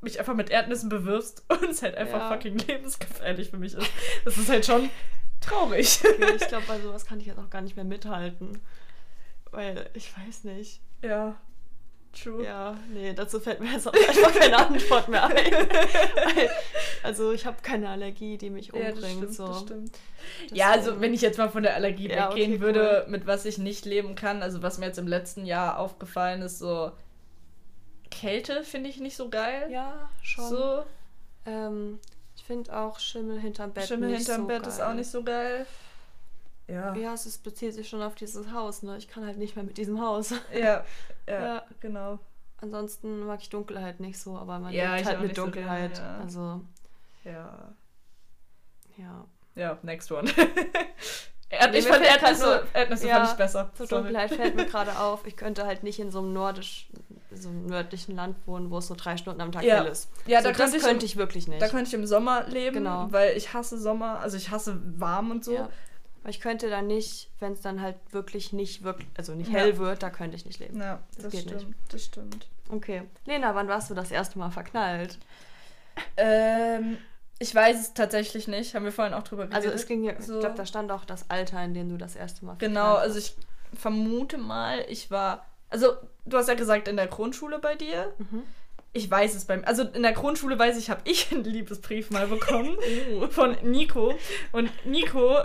[0.00, 2.28] mich einfach mit Erdnüssen bewirfst und es halt einfach Ja.
[2.32, 3.90] fucking lebensgefährlich für mich ist.
[4.24, 4.88] Das ist halt schon
[5.48, 6.00] traurig.
[6.04, 8.60] okay, ich glaube, bei sowas kann ich jetzt auch gar nicht mehr mithalten.
[9.50, 10.80] Weil, ich weiß nicht.
[11.02, 11.36] ja,
[12.12, 12.44] true.
[12.44, 15.34] Ja, nee, dazu fällt mir jetzt auch einfach keine Antwort mehr ein.
[17.02, 19.02] Also ich habe keine Allergie, die mich Ja, umbringt.
[19.02, 19.46] das stimmt, so.
[19.46, 19.98] das stimmt.
[20.52, 23.44] Ja, also wenn ich jetzt mal von der Allergie Ja, weggehen okay, würde, mit was
[23.44, 26.90] ich nicht leben kann, also was mir jetzt im letzten Jahr aufgefallen ist, so
[28.10, 29.68] Kälte finde ich nicht so geil.
[29.70, 30.48] Ja, schon.
[30.48, 30.84] So,
[31.44, 32.00] Ähm,
[32.46, 34.68] finde auch Schimmel hinterm Bett Schimmel nicht hinterm so Bett geil.
[34.72, 35.66] ist auch nicht so geil.
[36.68, 36.94] Ja.
[36.96, 38.96] Ja, es ist, bezieht sich schon auf dieses Haus, ne?
[38.96, 40.30] Ich kann halt nicht mehr mit diesem Haus.
[40.52, 40.84] Ja, ja,
[41.28, 41.64] Ja.
[41.80, 42.18] genau.
[42.60, 45.94] Ansonsten mag ich Dunkelheit nicht so, aber man Ja, lebt halt mit nicht so Dunkelheit.
[45.94, 46.22] gerne, ja.
[46.24, 46.60] Also,
[47.24, 47.72] Ja.
[48.96, 49.24] ja.
[49.54, 50.28] Ja, next one.
[51.48, 53.70] Erd Nee, ich fand Erdnüsse, nur- Erdnüsse ja, fand ich besser.
[53.76, 53.88] Sorry.
[53.88, 56.88] Dunkelheit fällt mir gerade auf, ich könnte halt nicht in so einem nordisch,
[57.32, 59.82] so einem nördlichen Land wohnen, wo es so drei Stunden am Tag Ja.
[59.82, 60.08] hell ist.
[60.26, 61.60] Ja, so, da das könnte ich, könnte ich wirklich nicht.
[61.60, 63.08] da könnte ich im Sommer leben, Genau.
[63.10, 65.54] weil ich hasse Sommer, also ich hasse warm und so.
[65.54, 65.68] Ja.
[66.22, 69.58] Aber ich könnte da nicht, wenn es dann halt wirklich nicht wirklich, also nicht Ja.
[69.60, 70.80] hell wird, da könnte ich nicht leben.
[70.80, 71.78] Ja, Das das, geht stimmt, nicht.
[71.92, 72.48] das stimmt.
[72.68, 73.02] Okay.
[73.26, 75.18] Lena, wann warst du das erste Mal verknallt?
[76.16, 76.98] Ähm,
[77.38, 79.64] ich weiß es tatsächlich nicht, haben wir vorhin auch drüber geredet.
[79.64, 80.34] Also es ging ja, So.
[80.34, 83.00] ich glaube, da stand auch das Alter, in dem du das erste Mal Genau, verknallt
[83.02, 83.36] also warst.
[83.72, 85.46] ich vermute mal, ich war.
[85.76, 88.14] Also, du hast ja gesagt, in der Grundschule bei dir.
[88.16, 88.44] Mhm.
[88.94, 89.62] Ich weiß es beim.
[89.66, 92.78] Also, in der Grundschule weiß ich, habe ich einen Liebesbrief mal bekommen
[93.12, 93.26] Oh.
[93.30, 94.14] von Nico.
[94.52, 95.36] Und Nico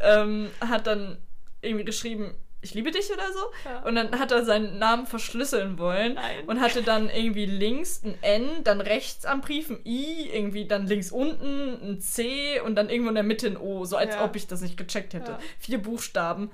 [0.00, 1.18] ähm, hat dann
[1.60, 3.40] irgendwie geschrieben, ich liebe dich oder so.
[3.68, 3.82] Ja.
[3.82, 6.44] Und dann hat er seinen Namen verschlüsseln wollen Nein.
[6.46, 10.86] und hatte dann irgendwie links ein N, dann rechts am Brief ein I, irgendwie dann
[10.86, 14.24] links unten ein C und dann irgendwo in der Mitte ein O, so als Ja.
[14.24, 15.32] ob ich das nicht gecheckt hätte.
[15.32, 15.38] Ja.
[15.58, 16.50] Vier Buchstaben.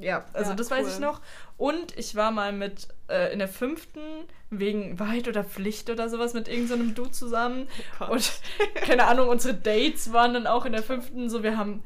[0.00, 0.92] Ja, also Ja, das weiß cool.
[0.92, 1.20] ich noch.
[1.56, 4.00] Und ich war mal mit äh, in der fünften
[4.50, 7.68] wegen Wahrheit oder Pflicht oder sowas mit irgendeinem Dude zusammen.
[7.98, 8.10] Gott.
[8.10, 8.32] Und
[8.74, 11.82] keine Ahnung, unsere Dates waren dann auch in der fünften so, wir haben,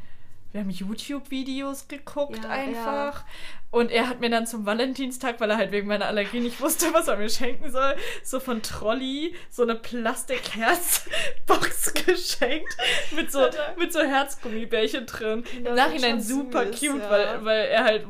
[0.52, 3.24] wir haben YouTube-Videos geguckt Ja, einfach.
[3.72, 6.92] Und er hat mir dann zum Valentinstag, weil er halt wegen meiner Allergie nicht wusste,
[6.92, 12.76] was er mir schenken soll, so von Trolli so eine Plastik-Herz-Box geschenkt
[13.16, 13.40] mit so,
[13.78, 15.44] mit so Herzgummibärchen drin.
[15.56, 17.10] Im Nachhinein super süß, cute, ja.
[17.10, 18.04] weil, weil er halt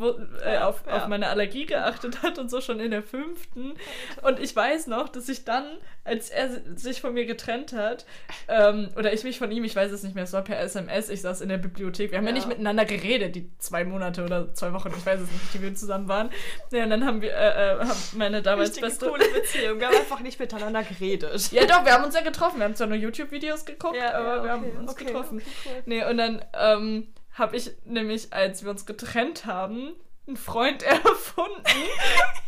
[0.44, 0.96] äh, auf, ja.
[0.96, 3.74] auf meine Allergie geachtet hat und so schon in der fünften.
[4.22, 5.64] Und ich weiß noch, dass ich dann,
[6.02, 8.04] als er sich von mir getrennt hat,
[8.48, 11.08] ähm, oder ich mich von ihm, ich weiß es nicht mehr, es war per SMS,
[11.08, 12.10] ich saß in der Bibliothek.
[12.10, 12.34] Wir haben ja, Ja.
[12.34, 15.74] nicht miteinander geredet, die zwei Monate oder zwei Wochen, ich weiß es nicht, die wir
[15.74, 16.30] zusammen waren.
[16.70, 17.86] Ja, und dann haben wir, äh, äh,
[18.16, 19.08] meine damals Richtige beste.
[19.08, 19.78] coole Beziehung.
[19.80, 21.50] Wir haben einfach nicht miteinander geredet.
[21.52, 22.58] Ja, doch, wir haben uns ja getroffen.
[22.58, 25.38] Wir haben zwar nur YouTube-Videos geguckt, Ja, aber ja, wir haben okay, uns okay, getroffen.
[25.38, 25.82] okay, cool.
[25.86, 29.94] Nee, und dann ähm, habe ich nämlich, als wir uns getrennt haben,
[30.26, 31.62] einen Freund erfunden.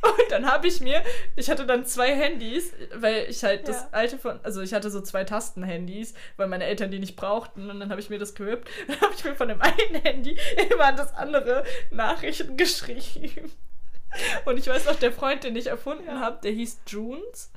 [0.03, 1.03] und dann habe ich mir,
[1.37, 3.89] ich hatte dann zwei Handys, weil ich halt das Ja.
[3.93, 7.69] alte von, also ich hatte so zwei Tasten-Handys, weil meine Eltern die nicht brauchten.
[7.71, 8.69] Und dann habe ich mir das gewippt.
[8.87, 10.39] Dann habe ich mir von dem einen Handy
[10.71, 13.51] immer an das andere Nachrichten geschrieben.
[14.45, 16.21] Und ich weiß noch, der Freund, den ich erfunden Ja.
[16.21, 17.51] habe, der hieß Junes.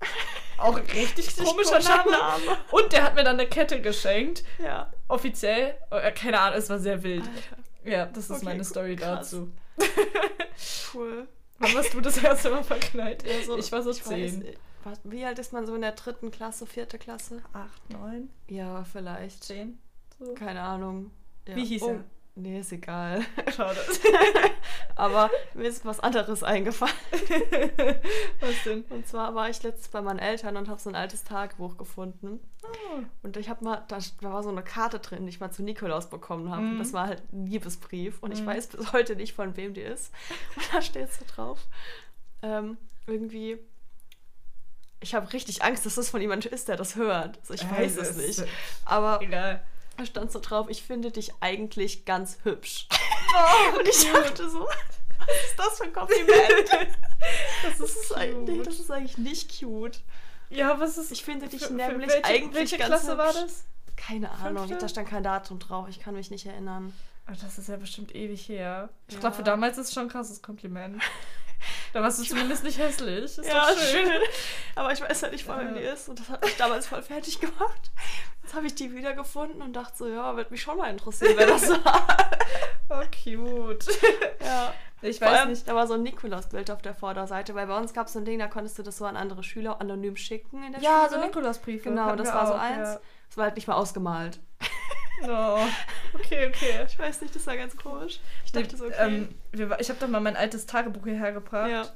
[0.58, 2.10] Auch richtig Richtig komischer komischer Name.
[2.10, 2.58] Name.
[2.72, 4.44] Und der hat mir dann eine Kette geschenkt.
[4.62, 4.92] Ja.
[5.08, 5.76] Offiziell.
[5.90, 7.22] Äh, Keine Ahnung, es war sehr wild.
[7.22, 9.30] Alter, Ja, das ist Okay, meine Story krass.
[9.30, 9.50] dazu.
[10.94, 11.28] cool.
[11.58, 13.24] Wann warst du das erste Mal verknallt?
[13.24, 14.44] Ja, so- ich war so weiß, zehn.
[14.84, 17.42] was- wie alt ist man so in der dritten Klasse, vierte Klasse?
[17.52, 19.44] Acht, neun, Ja, vielleicht.
[19.44, 19.78] zehn.
[20.18, 20.34] So.
[20.34, 21.10] Keine Ahnung.
[21.46, 21.56] Ja.
[21.56, 21.88] Wie hieß oh.
[21.90, 22.04] er?
[22.34, 23.22] Nee, ist egal.
[23.54, 23.78] Schade.
[24.96, 26.94] Aber mir ist was anderes eingefallen.
[28.40, 28.82] Was denn?
[28.88, 32.40] Und zwar war ich letztens bei meinen Eltern und habe so ein altes Tagebuch gefunden.
[32.64, 33.02] Oh.
[33.22, 36.08] Und ich habe mal, da, war so eine Karte drin, die ich mal zu Nikolaus
[36.08, 36.62] bekommen habe.
[36.62, 36.70] Mhm.
[36.72, 38.22] Und das war halt ein Liebesbrief.
[38.22, 38.46] Und ich Mhm.
[38.46, 40.10] weiß bis heute nicht, von wem die ist.
[40.56, 41.60] Und da steht so drauf.
[42.40, 43.58] Ähm, irgendwie.
[45.00, 47.38] Ich habe richtig Angst, dass das von jemand ist, der das hört.
[47.40, 48.44] Also ich weiß Es nicht.
[48.86, 49.62] Aber Egal.
[50.02, 52.88] Da stand so drauf, ich finde dich eigentlich ganz hübsch.
[53.34, 56.28] Oh, Und ich dachte so, was ist das für ein Kompliment?
[57.62, 60.00] das Das ist, eigentlich, das ist eigentlich nicht cute.
[60.50, 61.10] Ja, was ist.
[61.12, 63.40] Ich finde dich für- für nämlich welche, eigentlich Welche ganz Klasse war hübsch.
[63.40, 63.64] das?
[63.96, 64.82] Keine Ahnung, Fünfte?
[64.84, 65.86] da stand kein Datum drauf.
[65.88, 66.92] Ich kann mich nicht erinnern.
[67.26, 68.90] Oh, das ist ja bestimmt ewig her.
[69.08, 69.20] Ich Ja.
[69.20, 71.00] glaube, für damals ist es schon ein krasses Kompliment.
[71.92, 73.22] Da warst du zumindest nicht hässlich.
[73.24, 74.04] Ist ja, schön.
[74.10, 74.20] schön.
[74.74, 76.08] Aber ich weiß ja nicht, von wem die ist.
[76.08, 77.92] Und das hat mich damals voll fertig gemacht.
[78.52, 81.46] Jetzt habe ich die wiedergefunden und dachte so, ja, wird mich schon mal interessieren, wer
[81.46, 82.06] das war.
[82.90, 83.86] Oh, cute.
[84.44, 84.74] ja.
[85.00, 85.66] Ich Vor weiß allem, nicht.
[85.66, 88.26] da war so ein Nikolausbild auf der Vorderseite, weil bei uns gab es so ein
[88.26, 91.14] Ding, da konntest du das so an andere Schüler anonym schicken in der Ja, so
[91.14, 91.28] Schule.
[91.28, 91.88] Nikolausbriefe.
[91.88, 92.98] Genau, das war so auch, eins.
[93.30, 94.38] Das war halt nicht mal ausgemalt.
[95.22, 95.54] Ja.
[95.54, 95.66] Oh,
[96.12, 96.84] okay, okay.
[96.86, 98.20] Ich weiß nicht, das war ganz komisch.
[98.44, 98.94] Ich dachte so, okay.
[98.98, 101.70] Ähm, wir, ich habe doch mal mein altes Tagebuch hierher gebracht.
[101.70, 101.86] Ja.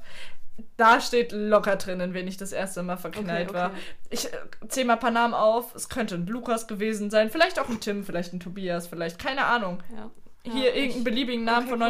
[0.75, 3.67] Da steht locker drin, in wen ich das erste Mal verknallt Okay, war.
[3.71, 3.77] okay.
[4.09, 4.37] Ich äh,
[4.69, 5.73] zähle mal ein paar Namen auf.
[5.75, 9.45] Es könnte ein Lukas gewesen sein, vielleicht auch ein Tim, vielleicht ein Tobias, vielleicht, keine
[9.45, 9.81] Ahnung.
[9.95, 10.09] ja.
[10.43, 11.87] Hier Ja, irgendeinen ich- beliebigen Namen okay, von cool.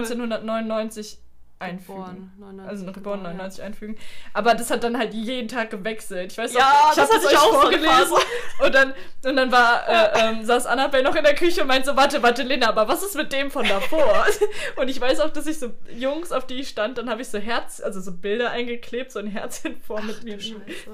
[1.59, 2.31] 1999 einfügen.
[2.31, 3.97] Geboren, 99 Also geboren geboren, 99 einfügen.
[4.33, 6.31] Aber das hat dann halt jeden Tag gewechselt.
[6.31, 7.89] Ich weiß Ja, noch, ich das hatte das ich euch auch so vorgelesen.
[7.89, 8.15] Phase.
[8.63, 8.93] Und dann,
[9.25, 12.21] und dann war, äh, ähm, saß Annabelle noch in der Küche und meinte so, warte,
[12.21, 14.25] warte, Lena, aber was ist mit dem von davor?
[14.75, 17.27] und ich weiß auch, dass ich so Jungs, auf die ich stand, dann habe ich
[17.29, 20.37] so Herz, also so Bilder eingeklebt, so ein Herz in Form mit mir.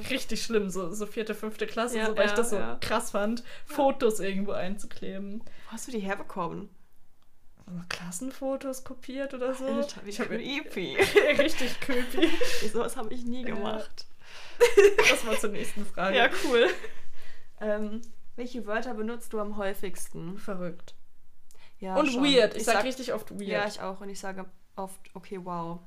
[0.10, 3.12] Richtig schlimm, so, so vierte, fünfte Klasse, Ja, so, weil ich ja, das so krass
[3.12, 5.42] fand, Fotos irgendwo einzukleben.
[5.66, 6.70] Wo hast du die herbekommen?
[7.90, 9.66] Klassenfotos kopiert oder so.
[9.66, 10.98] Alter, wie ich habe creepy.
[11.40, 12.30] richtig creepy.
[12.72, 14.06] Sowas habe ich nie gemacht.
[15.10, 16.18] Das mal zur nächsten Frage.
[16.18, 16.68] Ja, cool.
[17.60, 18.02] ähm,
[18.36, 20.38] welche Wörter benutzt du am häufigsten?
[20.38, 20.96] verrückt.
[21.80, 22.24] Ja, Und schon.
[22.24, 22.56] weird.
[22.56, 23.42] Ich, sag, richtig oft weird.
[23.50, 24.00] Ja, ich auch.
[24.02, 24.46] Und ich sage
[24.76, 25.80] oft, okay, wow.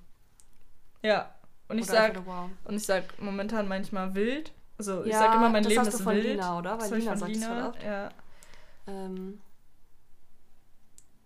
[1.02, 1.34] Ja.
[1.68, 2.50] Und ich Oder sag, einfach nur wow.
[2.64, 4.52] und ich sag momentan manchmal wild.
[4.78, 6.24] Also ich Ja, sag immer, mein das Leben hast du ist von wild.
[6.26, 6.72] Lina, oder?
[6.72, 7.68] Weil Das hab ich Lina sagt das voll Lina.
[7.68, 7.82] oft.
[7.82, 8.08] Ja.
[8.86, 9.40] Ähm,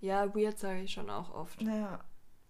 [0.00, 1.60] ja, weird sage ich schon auch oft.
[1.62, 2.00] ja.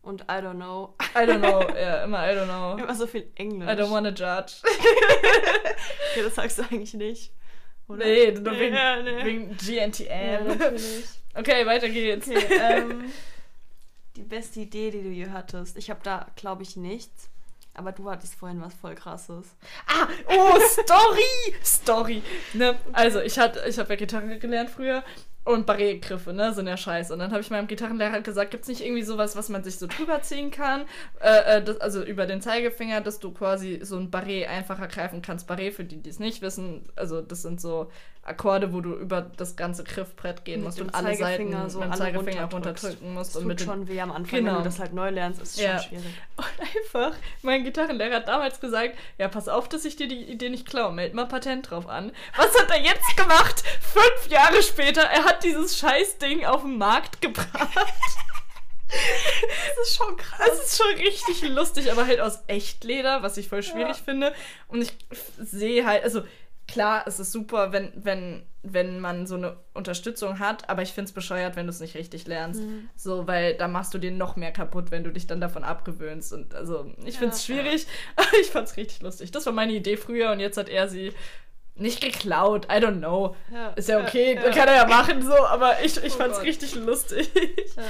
[0.03, 0.95] Und I don't know.
[1.15, 1.61] I don't know.
[1.77, 2.79] ja, immer I don't know.
[2.83, 3.69] Immer so viel Englisch.
[3.69, 4.55] I don't wanna judge.
[6.17, 7.33] Ja, das sagst du eigentlich nicht.
[7.87, 8.05] Oder?
[8.05, 9.25] Nee, nur wegen, ja, nee.
[9.25, 10.47] wegen Ja, GNTM.
[10.47, 11.05] natürlich.
[11.35, 12.29] okay, weiter geht's.
[12.29, 13.13] Okay, ähm,
[14.17, 15.77] die beste Idee, die du je hattest.
[15.77, 17.29] Ich habe da, glaube ich, nichts.
[17.75, 19.55] Aber du hattest vorhin was voll krasses.
[19.87, 21.55] Ah, oh, Story!
[21.63, 22.23] Story.
[22.55, 22.77] Ne?
[22.93, 25.05] Also, ich, hatte, ich habe ja Gitarre gelernt früher
[25.45, 27.13] und Barretgriffe, ne, sind ja scheiße.
[27.13, 29.79] Und dann habe ich meinem Gitarrenlehrer gesagt, gibt es nicht irgendwie sowas, was man sich
[29.79, 30.83] so drüber ziehen kann?
[31.21, 35.23] Äh, äh, das, also über den Zeigefinger, dass du quasi so ein Barret einfacher greifen
[35.23, 35.47] kannst.
[35.47, 37.91] Barret, für die, die es nicht wissen, also das sind so
[38.23, 41.87] Akkorde, wo du über das ganze Griffbrett gehen Mit musst und alle Seiten so mit
[41.87, 43.35] dem alle Zeigefinger runterdrücken musst.
[43.35, 44.59] Das und tut schon weh am Anfang, wenn Genau.
[44.59, 45.79] du das halt neu lernst, ist Ja.
[45.79, 46.15] schon schwierig.
[46.37, 50.51] Und einfach, mein Gitarrenlehrer hat damals gesagt, ja, pass auf, dass ich dir die Idee
[50.51, 52.13] nicht klaue, meld mal Patent drauf an.
[52.37, 53.63] Was hat er jetzt gemacht?
[53.81, 57.69] Fünf Jahre später, er hat dieses Scheißding auf den Markt gebracht.
[58.89, 60.49] Das ist schon krass.
[60.53, 64.03] Es ist schon richtig lustig, aber halt aus Echtleder, was ich voll schwierig Ja.
[64.05, 64.35] finde.
[64.69, 64.93] Und ich
[65.39, 66.23] sehe halt, also
[66.71, 71.09] klar, es ist super, wenn, wenn, wenn man so eine Unterstützung hat, aber ich finde
[71.09, 72.63] es bescheuert, wenn du es nicht richtig lernst.
[72.63, 72.89] Mhm.
[72.97, 76.33] So, weil da machst du dir noch mehr kaputt, wenn du dich dann davon abgewöhnst.
[76.33, 79.31] Und also, ich finde es Ja, schwierig, aber ich fand es richtig lustig.
[79.31, 81.13] Das war meine Idee früher und jetzt hat er sie
[81.77, 82.67] nicht geklaut.
[82.67, 83.35] I don't know.
[83.53, 83.69] Ja.
[83.71, 84.51] Ist ja okay, Ja, ja.
[84.51, 87.31] kann er ja machen, so, aber ich, ich Oh fand es richtig lustig.
[87.77, 87.83] Ja.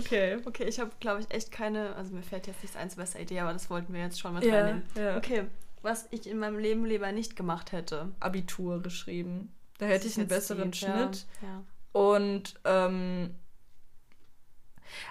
[0.00, 0.38] Okay.
[0.46, 3.40] Okay, ich habe, glaube ich, echt keine, also mir fällt jetzt nichts eins bessere Idee,
[3.40, 4.82] aber das wollten wir jetzt schon mit Ja, reinnehmen.
[4.96, 5.16] ja.
[5.18, 5.44] Okay,
[5.82, 8.12] was ich in meinem Leben lieber nicht gemacht hätte.
[8.20, 9.52] Abitur geschrieben.
[9.78, 11.26] Da hätte ich einen besseren die- Schnitt.
[11.42, 11.64] Ja, ja.
[11.92, 13.34] Und ähm,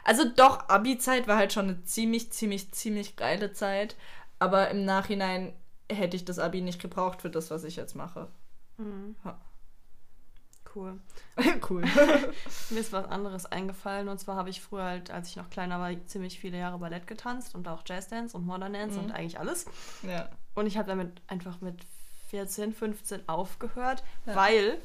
[0.04, 3.96] also doch, Abi-Zeit war halt schon eine ziemlich, ziemlich, ziemlich geile Zeit.
[4.40, 5.54] Aber im Nachhinein
[5.92, 8.28] hätte ich das Abi nicht gebraucht für das, was ich jetzt mache.
[8.78, 9.16] Mhm.
[9.26, 9.40] Ja.
[10.74, 11.00] Cool.
[11.70, 11.82] cool.
[12.70, 15.80] Mir ist was anderes eingefallen und zwar habe ich früher halt, als ich noch kleiner
[15.80, 19.06] war, ziemlich viele Jahre Ballett getanzt und auch Jazzdance und Modern Dance Mhm.
[19.06, 19.66] und eigentlich alles.
[20.04, 20.30] ja.
[20.56, 21.76] Und ich habe damit einfach mit
[22.30, 24.36] 14, 15 aufgehört, Ja.
[24.36, 24.78] weil,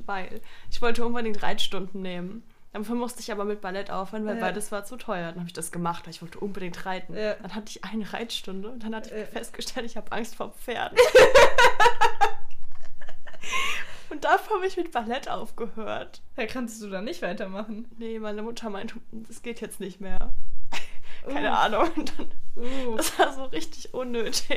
[0.00, 2.42] weil ich wollte unbedingt Reitstunden nehmen.
[2.72, 4.40] Dafür musste ich aber mit Ballett aufhören, weil Ja.
[4.40, 5.28] beides war zu teuer.
[5.30, 7.14] Dann habe ich das gemacht, weil ich wollte unbedingt reiten.
[7.16, 7.34] Ja.
[7.34, 10.98] Dann hatte ich eine Reitstunde und dann hatte ich festgestellt, ich habe Angst vor Pferden.
[14.10, 16.22] und dafür habe ich mit Ballett aufgehört.
[16.36, 17.86] Da kannst du dann nicht weitermachen.
[17.98, 20.32] Nee, meine Mutter meinte, das geht jetzt nicht mehr.
[21.28, 21.54] Keine Uh.
[21.54, 21.88] Ahnung.
[21.96, 22.96] Und dann, Uh.
[22.96, 24.56] das war so richtig unnötig.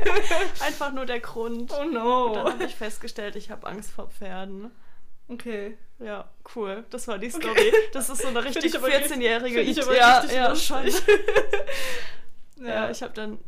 [0.64, 1.72] Einfach nur der Grund.
[1.72, 2.36] Oh Und dann no.
[2.50, 4.70] habe ich festgestellt, ich habe Angst vor Pferden.
[5.28, 5.76] Okay.
[5.98, 6.84] Ja, cool.
[6.90, 7.72] Das war die Story.
[7.92, 10.86] Das ist so eine richtig ich aber richtig- 14-jährige find ich aber Ja, ja, schon.
[12.60, 13.38] Ja, Ja, ich habe dann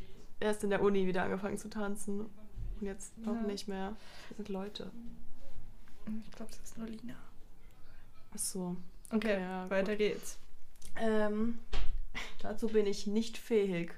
[0.41, 2.21] erst in der Uni wieder angefangen zu tanzen.
[2.81, 3.43] Und jetzt noch Ja.
[3.43, 3.95] nicht mehr.
[4.29, 4.91] Das sind Leute.
[6.27, 7.15] ich glaube, das ist nur Lina.
[8.35, 8.77] Ach so.
[9.13, 10.39] Okay, ja, weiter geht's.
[10.99, 11.59] Ähm,
[12.43, 13.93] dazu bin ich nicht fähig.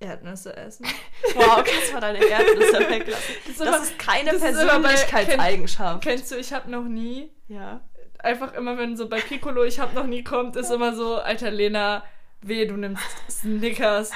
[0.00, 0.86] Erdnüsse essen.
[1.34, 3.34] Wow, kannst mal deine Erdnüsse weglassen.
[3.58, 6.02] Das ist keine das ist aber bei- Persönlichkeitseigenschaft.
[6.02, 7.80] Kennst du, ich habe noch nie Ja.
[8.18, 11.50] einfach immer, wenn so bei Piccolo ich hab noch nie kommt, ist immer so, alter
[11.50, 12.02] Lena,
[12.40, 14.10] weh, du nimmst Snickers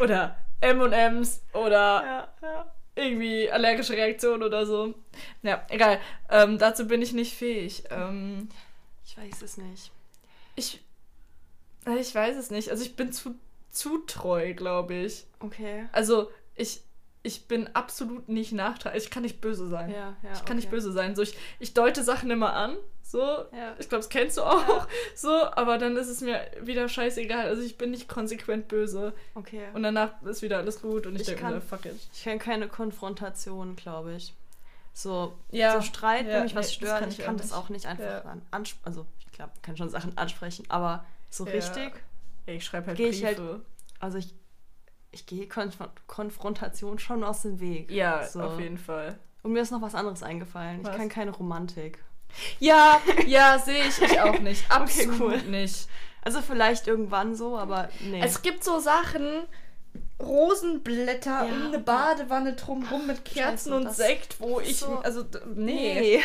[0.00, 2.72] oder M&M's oder Ja, ja.
[2.96, 4.94] irgendwie allergische Reaktion oder so.
[5.42, 6.00] Ja, egal.
[6.28, 7.84] Ähm, dazu bin ich nicht fähig.
[7.90, 8.48] Ähm,
[9.06, 9.92] Ich weiß es nicht.
[10.56, 10.80] ich,
[11.96, 12.70] ich weiß es nicht.
[12.70, 13.34] Also ich bin zu,
[13.70, 15.26] zu treu, glaube ich.
[15.40, 15.86] Okay.
[15.92, 16.82] Also ich,
[17.22, 19.02] ich bin absolut nicht nachtragend.
[19.02, 19.90] Ich kann nicht böse sein.
[19.90, 20.32] Ja, ja.
[20.34, 20.76] Ich kann nicht okay.
[20.76, 21.14] böse sein.
[21.16, 22.76] So, ich, ich deute Sachen immer an.
[23.02, 23.74] So, Ja.
[23.78, 24.68] ich glaube, das kennst du auch.
[24.68, 24.86] Ja.
[25.14, 27.46] So, aber dann ist es mir wieder scheißegal.
[27.46, 29.14] Also ich bin nicht konsequent böse.
[29.34, 29.62] Okay.
[29.72, 31.94] Und danach ist wieder alles gut und ich, Ich denke mir, fuck it.
[32.12, 34.34] Ich kann keine Konfrontation, glaube ich.
[34.92, 37.46] So, Ja, so Streit, wenn mich nee, was das stört, kann ich ich kann das
[37.46, 37.54] nicht.
[37.54, 41.52] auch nicht einfach an, ansp also ich glaube, kann schon Sachen ansprechen, aber so Ja.
[41.52, 41.92] richtig,
[42.46, 43.60] Ja, ich schreibe halt Geh ich Briefe.
[44.00, 44.34] also ich,
[45.10, 47.90] ich gehe Konf Konfrontation schon aus dem Weg.
[47.90, 48.40] ja, so.
[48.42, 49.18] auf jeden Fall.
[49.42, 50.84] Und mir ist noch was anderes eingefallen.
[50.84, 50.90] Was?
[50.92, 52.02] Ich kann keine Romantik.
[52.58, 54.02] Ja, ja, sehe ich.
[54.02, 54.70] Ich auch nicht.
[54.70, 55.38] Absolut cool.
[55.42, 55.88] nicht.
[56.22, 58.20] Also vielleicht irgendwann so, aber nee.
[58.22, 59.44] Es gibt so Sachen,
[60.20, 61.52] Rosenblätter Ja.
[61.52, 66.20] um eine Badewanne drumrum mit Kerzen Scheiße, und Sekt, wo ich, so- also, d- nee.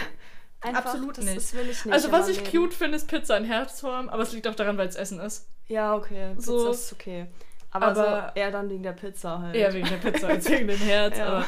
[0.63, 1.37] Einfach, absolut das, nicht.
[1.37, 1.93] Das will ich nicht.
[1.93, 2.63] Also was ich Leben.
[2.65, 5.47] cute finde, ist Pizza in Herzform, aber es liegt auch daran, weil es Essen ist.
[5.67, 6.33] Ja, okay.
[6.35, 6.71] Pizza So.
[6.71, 7.27] ist okay.
[7.71, 9.55] Aber, Aber- so eher dann wegen der Pizza halt.
[9.55, 11.25] Eher wegen der Pizza als wegen dem Herz, Ja.
[11.27, 11.45] aber...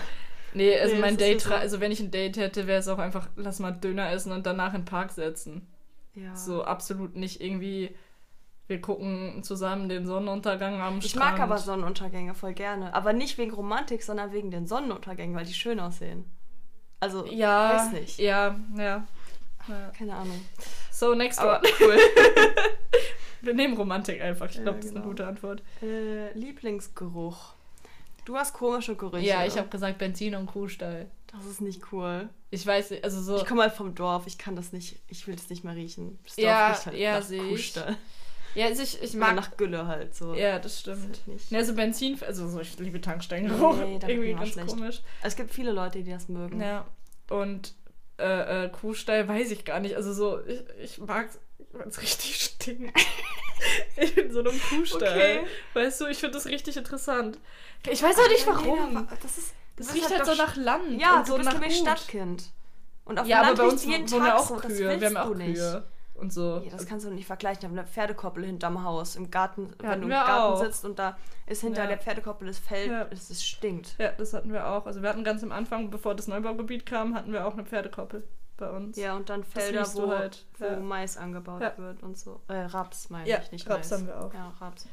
[0.53, 1.53] Nee, also Nee, mein Date, so.
[1.53, 4.45] also wenn ich ein Date hätte, wäre es auch einfach, lass mal Döner essen und
[4.45, 5.67] danach in den Park setzen.
[6.13, 6.33] ja.
[6.35, 7.93] So absolut nicht irgendwie,
[8.67, 11.33] wir gucken zusammen den Sonnenuntergang am Ich Strand.
[11.33, 12.93] mag aber Sonnenuntergänge voll gerne.
[12.95, 16.23] Aber nicht wegen Romantik, sondern wegen den Sonnenuntergängen, weil die schön aussehen.
[17.05, 18.19] Also, Ja, weiß nicht.
[18.19, 19.05] ja, ja.
[19.67, 19.91] ja.
[19.97, 20.39] Keine Ahnung.
[20.91, 21.69] So, next Aber one.
[21.81, 21.97] cool.
[23.41, 24.49] Wir nehmen Romantik einfach.
[24.49, 25.11] Ich Ja, glaube, das ist eine genau.
[25.11, 25.61] gute Antwort.
[25.83, 27.53] äh, Lieblingsgeruch.
[28.25, 29.25] Du hast komische Gerüche.
[29.27, 31.05] Ja, ich habe gesagt Benzin und Kuhstall.
[31.27, 32.29] Das ist nicht cool.
[32.49, 33.35] Ich weiß, also so.
[33.37, 36.17] Ich komme halt vom Dorf, ich kann das nicht, ich will das nicht mehr riechen.
[36.23, 37.49] Das Dorf Ja, riecht halt ja, nach.
[37.49, 37.97] Kuhstall.
[38.55, 39.35] ja, also ich, ich Oder mag.
[39.35, 40.33] nach Gülle halt so.
[40.33, 41.03] ja, das Das stimmt.
[41.03, 41.51] halt nicht.
[41.51, 43.75] Ja, so Benzin, also so, ich liebe Tankstellengeruch.
[43.77, 44.69] Nee, Irgendwie ganz schlecht.
[44.69, 45.01] komisch.
[45.21, 46.59] Es gibt viele Leute, die das mögen.
[46.61, 46.85] Ja.
[47.29, 47.73] Und
[48.17, 49.95] äh, äh, Kuhstall weiß ich gar nicht.
[49.95, 51.29] Also so, ich, ich mag
[51.87, 52.97] es richtig stinkt.
[54.17, 55.01] In so einem Kuhstall.
[55.17, 55.47] Okay.
[55.73, 57.39] Weißt du, ich finde das richtig interessant.
[57.89, 59.07] Ich weiß auch nicht Ja, warum.
[59.21, 60.99] das ist, Das riecht bist halt so nach Land.
[61.01, 61.79] Ja, und so du bist nach nämlich.
[61.79, 62.43] Stadtkind.
[63.05, 64.55] Und auf Ja, dem aber Land bei uns jeden wohnen Tag auch so.
[64.55, 64.99] Kühe.
[64.99, 65.61] Wir haben auch du nicht.
[66.15, 66.61] Und so.
[66.63, 67.59] Ja, das kannst du nicht vergleichen.
[67.59, 70.63] Ich habe eine Pferdekoppel hinterm Haus, im Garten, wenn hatten du im Garten auch.
[70.63, 71.87] sitzt und da ist hinter Ja.
[71.87, 73.05] der Pferdekoppel das Feld, Ja.
[73.11, 73.95] es, es stinkt.
[73.99, 74.85] Ja, das hatten wir auch.
[74.85, 78.25] Also wir hatten ganz am Anfang, bevor das Neubaugebiet kam, hatten wir auch eine Pferdekoppel
[78.57, 78.95] bei uns.
[78.97, 80.45] Ja, und dann Felder, wo, halt.
[80.57, 80.79] wo Ja.
[80.79, 81.73] Mais angebaut Ja.
[81.77, 82.39] wird und so.
[82.47, 83.99] Äh, Raps meine Ja, ich, nicht Raps Mais.
[83.99, 84.33] haben wir auch.
[84.33, 84.87] Ja, Raps.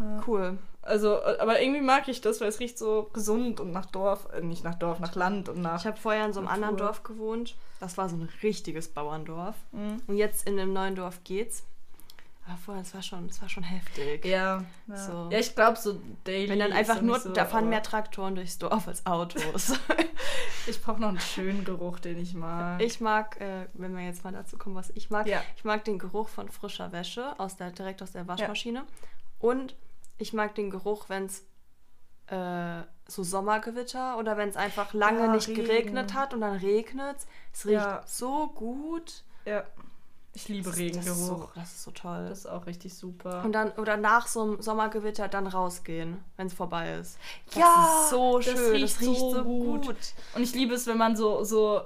[0.00, 0.22] Ja.
[0.26, 0.58] Cool.
[0.82, 4.28] Also, äh, aber irgendwie mag ich das, weil es riecht so gesund und nach Dorf,
[4.32, 5.78] äh, nicht nach Dorf, nach Land und nach.
[5.80, 6.54] Ich habe vorher in so einem Natur.
[6.64, 7.54] anderen Dorf gewohnt.
[7.80, 9.56] Das war so ein richtiges Bauerndorf.
[9.72, 10.02] Mhm.
[10.06, 11.64] Und jetzt in dem neuen Dorf geht's.
[12.46, 14.24] Aber vorher, es war schon, es war schon heftig.
[14.24, 14.96] Ja, ja.
[14.96, 15.28] So.
[15.30, 16.48] ja ich glaube so daily.
[16.48, 19.74] Wenn dann einfach ja nur, so, da fahren mehr Traktoren durchs Dorf als Autos.
[20.66, 22.82] Ich brauche noch einen schönen Geruch, den ich mag.
[22.82, 25.42] ich mag, äh, wenn wir jetzt mal dazu kommen, was ich mag, Ja.
[25.56, 28.84] ich mag den Geruch von frischer Wäsche aus der, direkt aus der Waschmaschine.
[29.38, 29.74] Und
[30.20, 31.40] ich mag den Geruch, wenn es
[32.28, 35.64] äh, so Sommergewitter oder wenn es einfach lange Ja, nicht Regen.
[35.64, 37.16] geregnet hat und dann regnet
[37.52, 37.64] es.
[37.66, 38.02] riecht Ja.
[38.06, 39.24] so gut.
[39.44, 39.64] ja.
[40.32, 41.18] Ich liebe Das, das, ist Regengeruch.
[41.18, 42.26] so, das ist so toll.
[42.28, 43.42] Das ist auch richtig super.
[43.44, 47.18] Und dann, oder nach so einem Sommergewitter dann rausgehen, wenn es vorbei ist.
[47.46, 48.70] Das Ja, ist so das schön.
[48.70, 49.86] riecht das riecht so so gut.
[49.86, 49.96] gut.
[50.36, 51.80] Und ich liebe es, wenn man so, so,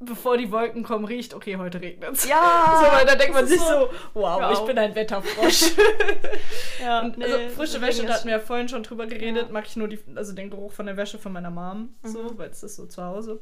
[0.00, 2.28] bevor die Wolken kommen, riecht, okay, heute regnet es.
[2.28, 2.80] Ja!
[2.80, 4.52] So, weil da denkt man sich so, wow, Wow.
[4.52, 5.72] ich bin ein Wetterfrosch.
[6.80, 9.52] Ja, Und nee, also frische Wäsche, da hatten wir ja vorhin schon drüber geredet, Ja.
[9.52, 12.48] mag ich nur die, also den Geruch von der Wäsche von meiner Mom, so, weil
[12.50, 13.40] es ist so zu Hause.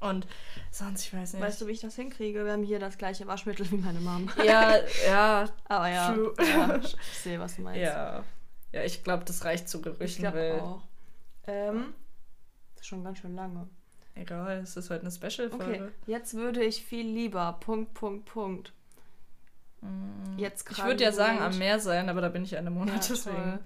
[0.00, 0.26] Und
[0.70, 1.42] sonst, ich weiß nicht.
[1.42, 2.44] Weißt du, wie ich das hinkriege?
[2.44, 4.30] Wir haben hier das gleiche Waschmittel wie meine Mom.
[4.44, 4.74] Ja,
[5.06, 7.80] ja, Aber ja, ja ich sehe, was du meinst.
[7.80, 8.22] ja.
[8.70, 10.82] Ja, ich glaube, das reicht zu ich Gerüchen, glaube weil auch.
[11.46, 11.94] Ähm,
[12.74, 13.66] das ist schon ganz schön lange.
[14.20, 15.64] Egal, es ist heute eine Special-Folge.
[15.64, 17.56] Okay, jetzt würde ich viel lieber.
[17.60, 18.72] Punkt, Punkt, Punkt.
[20.36, 20.70] Jetzt Mm.
[20.70, 22.96] Ich gerade würde ja sagen, am Meer sein, aber da bin ich eine Ja, Monat,
[23.10, 23.36] deswegen.
[23.36, 23.58] toll.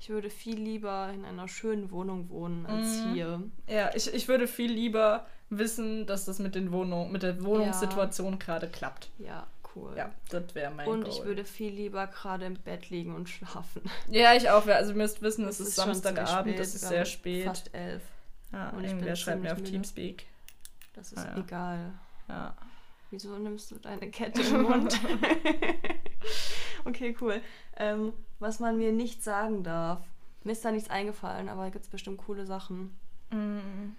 [0.00, 3.12] Ich würde viel lieber in einer schönen Wohnung wohnen als Mhm.
[3.12, 3.42] hier.
[3.68, 8.38] Ja, ich, ich würde viel lieber wissen, dass das mit, den Wohnung, mit der Wohnungssituation
[8.38, 9.10] gerade klappt.
[9.18, 9.46] Ja,
[9.76, 9.92] cool.
[9.96, 11.12] Ja, das wäre mein Und Goal.
[11.14, 13.82] ich würde viel lieber gerade im Bett liegen und schlafen.
[14.08, 14.66] Ja, ich auch.
[14.66, 17.44] Also ihr müsst wissen, es Es ist, schon Samstagabend, es ist sehr spät.
[17.44, 18.02] Fast elf.
[18.52, 19.70] Ja, und ich irgendwer bin schreibt mir auf müde.
[19.70, 20.26] Teamspeak.
[20.94, 21.42] Das ist Ah, ja.
[21.42, 21.92] egal.
[22.28, 22.54] Ja.
[23.10, 24.98] Wieso nimmst du deine Kette im Mund?
[26.84, 27.40] okay, cool.
[27.76, 30.00] Ähm, was man mir nicht sagen darf.
[30.44, 32.96] Mir ist da nichts eingefallen, aber da gibt es bestimmt coole Sachen.
[33.30, 33.94] Mm.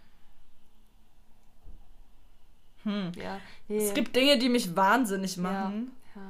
[2.84, 3.12] Hm.
[3.16, 3.78] Ja, nee.
[3.86, 6.22] Es gibt Dinge, die mich wahnsinnig ja, machen, ja.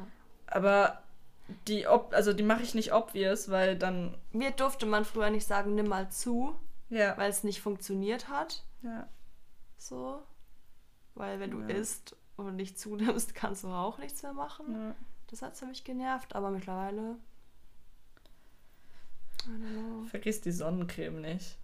[0.48, 1.02] aber
[1.68, 4.16] die, ob, also die mache ich nicht obvious, weil dann.
[4.34, 6.56] Mir durfte man früher nicht sagen, nimm mal zu,
[6.92, 7.18] Ja.
[7.18, 8.64] weil es nicht funktioniert hat.
[8.84, 9.08] ja.
[9.78, 10.22] So.
[11.16, 11.68] Weil wenn du Ja.
[11.70, 14.72] isst und nicht zunimmst, kannst du auch nichts mehr machen.
[14.72, 14.96] ja.
[15.28, 17.18] Das hat ziemlich genervt, aber mittlerweile.
[19.46, 20.04] I don't know.
[20.06, 21.58] Vergiss die Sonnencreme nicht.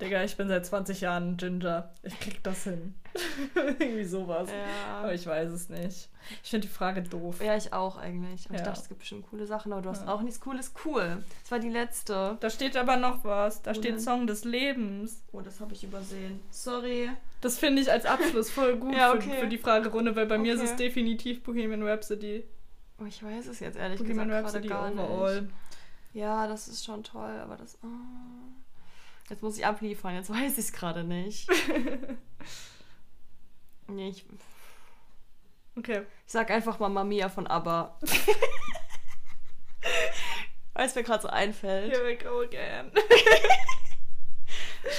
[0.00, 1.90] Digga, ich bin seit 20 Jahren Ginger.
[2.02, 2.94] Ich krieg das hin.
[3.54, 4.50] Irgendwie sowas.
[4.50, 4.98] Ja.
[4.98, 6.10] Aber ich weiß es nicht.
[6.42, 7.40] Ich finde die Frage doof.
[7.42, 8.44] Ja, ich auch eigentlich.
[8.46, 8.66] Aber Ich Ja.
[8.66, 10.12] dachte, es gibt bestimmt coole Sachen, aber du hast Ja.
[10.12, 10.74] auch nichts Cooles.
[10.84, 11.22] Cool.
[11.42, 12.36] Das war die letzte.
[12.40, 13.62] Da steht aber noch was.
[13.62, 14.00] Da Wo steht denn?
[14.00, 15.22] Song des Lebens.
[15.32, 16.40] Oh, das habe ich übersehen.
[16.50, 17.10] Sorry.
[17.40, 19.36] Das finde ich als Abschluss voll gut Ja, für, okay.
[19.40, 20.88] für die Fragerunde, weil bei mir ist es Okay.
[20.88, 22.44] definitiv Bohemian Rhapsody.
[23.00, 25.40] Oh, ich weiß es jetzt ehrlich Bohemian gesagt Rhapsody gar overall.
[25.42, 25.54] nicht.
[26.12, 27.78] Ja, das ist schon toll, aber das.
[27.82, 27.86] Oh.
[29.28, 31.48] Jetzt muss ich abliefern, jetzt weiß ich es gerade nicht.
[33.88, 34.24] nee, ich,
[35.78, 36.02] Okay.
[36.26, 37.98] ich sag einfach Mamma Mia von ABBA.
[40.74, 41.92] Weil es mir gerade so einfällt.
[41.92, 42.90] Here we go again.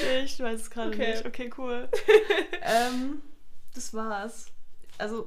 [0.03, 1.11] Nee, ich weiß es gerade Okay.
[1.11, 1.25] nicht.
[1.25, 1.87] Okay, cool.
[2.61, 3.21] ähm,
[3.73, 4.47] das war's.
[4.97, 5.23] Also,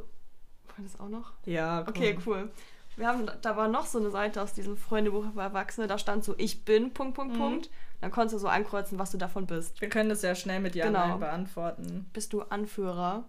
[0.66, 1.32] war das auch noch?
[1.46, 1.94] Ja, komm.
[1.96, 2.50] Okay, cool.
[2.96, 6.24] Wir haben, da war noch so eine Seite aus diesem Freundebuch für Erwachsene, da stand
[6.24, 7.38] so, ich bin, Punkt, Punkt, Mhm.
[7.38, 7.70] Punkt.
[8.00, 9.80] Dann konntest du so ankreuzen, was du davon bist.
[9.80, 11.06] Wir können das ja schnell mit Ja Genau.
[11.08, 12.08] Nein beantworten.
[12.12, 13.28] Bist du Anführer?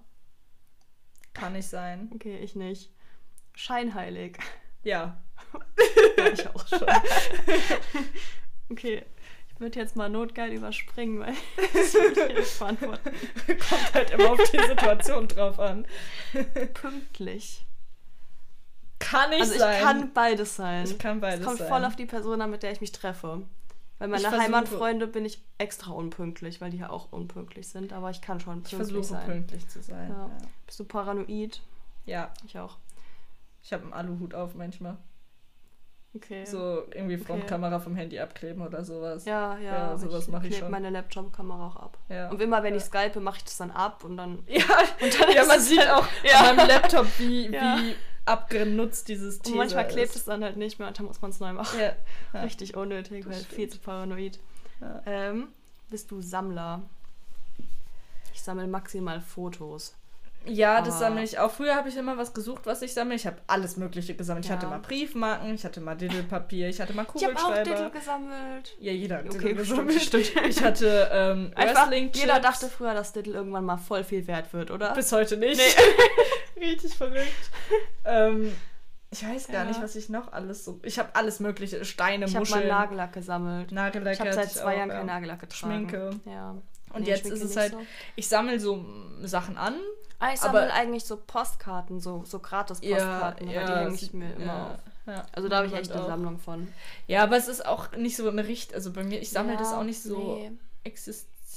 [1.33, 2.09] Kann nicht sein.
[2.15, 2.89] Okay, ich nicht.
[3.55, 4.37] Scheinheilig.
[4.83, 5.17] Ja.
[6.17, 6.83] Ja, ich auch schon.
[8.69, 9.03] okay,
[9.53, 11.33] ich würde jetzt mal notgeil überspringen, weil
[11.73, 13.11] das will ich jetzt beantworten.
[13.47, 15.85] Kommt halt immer auf die Situation drauf an.
[16.73, 17.65] Pünktlich.
[18.99, 19.81] Kann nicht Also ich sein.
[19.83, 20.85] kann beides sein.
[20.85, 21.67] Ich kann beides Es kommt sein.
[21.69, 23.41] voll auf die Person an, mit der ich mich treffe.
[24.01, 28.09] Bei meine versuche- Heimatfreunde bin ich extra unpünktlich, weil die ja auch unpünktlich sind, aber
[28.09, 29.25] ich kann schon ich pünktlich versuche sein.
[29.25, 30.09] pünktlich zu sein.
[30.09, 30.27] Ja.
[30.27, 30.29] Ja.
[30.65, 31.61] Bist du paranoid?
[32.05, 32.31] ja.
[32.45, 32.77] Ich auch.
[33.63, 34.97] Ich habe einen Aluhut auf manchmal.
[36.13, 36.43] Okay.
[36.45, 37.23] So irgendwie Okay.
[37.23, 39.23] Frontkamera vom Handy abkleben oder sowas.
[39.25, 40.69] Ja, ja, Ja, sowas mach ich schon.
[40.69, 41.97] meine Laptop-Kamera auch ab.
[42.09, 42.29] Ja.
[42.29, 42.79] Und immer wenn Ja.
[42.79, 44.39] ich skype, mache ich das dann ab und dann.
[44.47, 44.63] Ja,
[44.99, 46.49] dann ja man sieht halt- auch Ja.
[46.49, 47.95] an meinem Laptop, wie, wie
[48.25, 50.15] abgenutzt dieses Und Teaser manchmal klebt ist.
[50.17, 51.79] es dann halt nicht mehr und dann muss man es neu machen.
[51.79, 51.93] Ja.
[52.33, 52.41] Ja.
[52.43, 53.53] Richtig unnötig, Das weil stimmt.
[53.55, 54.39] viel zu paranoid.
[54.79, 55.01] Ja.
[55.05, 55.47] Ähm,
[55.89, 56.81] bist du Sammler?
[58.33, 59.95] Ich sammle maximal Fotos.
[60.45, 61.51] Ja, das Aber- sammle ich auch.
[61.51, 63.13] Früher habe ich immer was gesucht, was ich sammle.
[63.13, 64.45] Ich habe alles Mögliche gesammelt.
[64.45, 67.69] Ich hatte mal Briefmarken, ich hatte mal Diddelpapier, ich hatte mal Ich habe auch Kugelschreiber.
[67.69, 68.75] Diddle gesammelt.
[68.79, 70.01] ja, jeder hat Okay, Diddle gesammelt.
[70.01, 70.31] stimmt.
[70.47, 74.51] Ich hatte ähm, Einfach, Wrestling jeder dachte früher, dass Diddle irgendwann mal voll viel wert
[74.53, 74.93] wird, oder?
[74.93, 75.61] Bis heute nicht.
[76.59, 77.49] Richtig verrückt.
[78.05, 78.53] ähm,
[79.09, 79.65] ich weiß gar Ja.
[79.65, 80.79] nicht, was ich noch alles so.
[80.83, 81.83] Ich habe alles Mögliche.
[81.85, 83.71] Steine, ich habe mal Muscheln, Nagellack gesammelt.
[83.71, 84.13] Nagellack.
[84.13, 84.95] Ich habe seit zwei Jahren ja.
[84.95, 85.73] keinen Nagellack getragen.
[85.89, 86.11] Schminke.
[86.25, 86.55] Ja.
[86.93, 87.71] Und Nee, jetzt ist es halt.
[87.73, 87.81] so.
[88.15, 89.75] Ich sammle so mm, Sachen an.
[90.19, 93.49] Ah, ich sammle eigentlich so Postkarten, so, so gratis-Postkarten.
[93.49, 94.79] aber die hänge ich mir immer ja, auf.
[95.07, 96.07] Ja, Also da habe ich echt eine auch.
[96.07, 96.67] Sammlung von.
[97.07, 98.73] Ja, aber es ist auch nicht so eine Richt.
[98.75, 100.51] Also bei mir, ich sammle Ja, das auch nicht so Nee.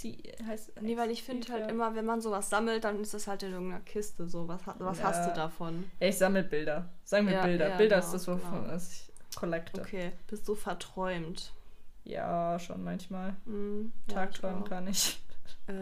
[0.04, 0.46] Existiert.
[0.46, 3.42] Heißt, nee, weil ich finde halt immer, wenn man sowas sammelt, dann ist das halt
[3.42, 4.46] in irgendeiner Kiste so.
[4.48, 5.04] Was, was Ja.
[5.04, 5.90] hast du davon?
[6.00, 6.88] Ich sammle Bilder.
[7.04, 7.68] Sagen wir Ja, Bilder.
[7.70, 8.76] ja, Bilder genau, ist das, wovon genau.
[8.76, 9.80] ich collecte.
[9.80, 11.52] Okay, bist du verträumt?
[12.04, 13.34] Ja, schon manchmal.
[13.46, 15.20] Hm, ja, Tagträumen kann ich.
[15.66, 15.72] Äh,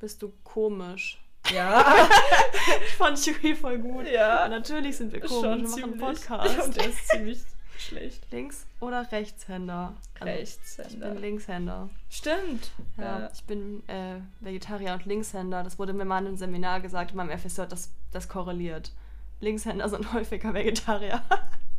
[0.00, 1.20] bist du komisch?
[1.52, 1.84] Ja,
[2.86, 4.08] Ich fand Jury voll gut.
[4.08, 4.48] Ja.
[4.48, 5.42] natürlich sind wir komisch.
[5.42, 6.60] schon wir machen einen Podcast.
[6.66, 7.38] Und der ist ziemlich
[7.78, 8.22] schlecht.
[8.30, 9.94] Links- oder Rechtshänder?
[10.20, 10.38] Also, Ich
[10.78, 11.10] Rechtshänder.
[11.10, 11.88] bin Linkshänder.
[12.10, 12.70] Stimmt.
[12.98, 13.30] Ja, Ja.
[13.32, 15.62] ich bin äh, Vegetarier und Linkshänder.
[15.62, 18.92] Das wurde mir mal in einem Seminar gesagt, in meinem FSJ, das, das korreliert.
[19.40, 21.22] Linkshänder sind häufiger Vegetarier.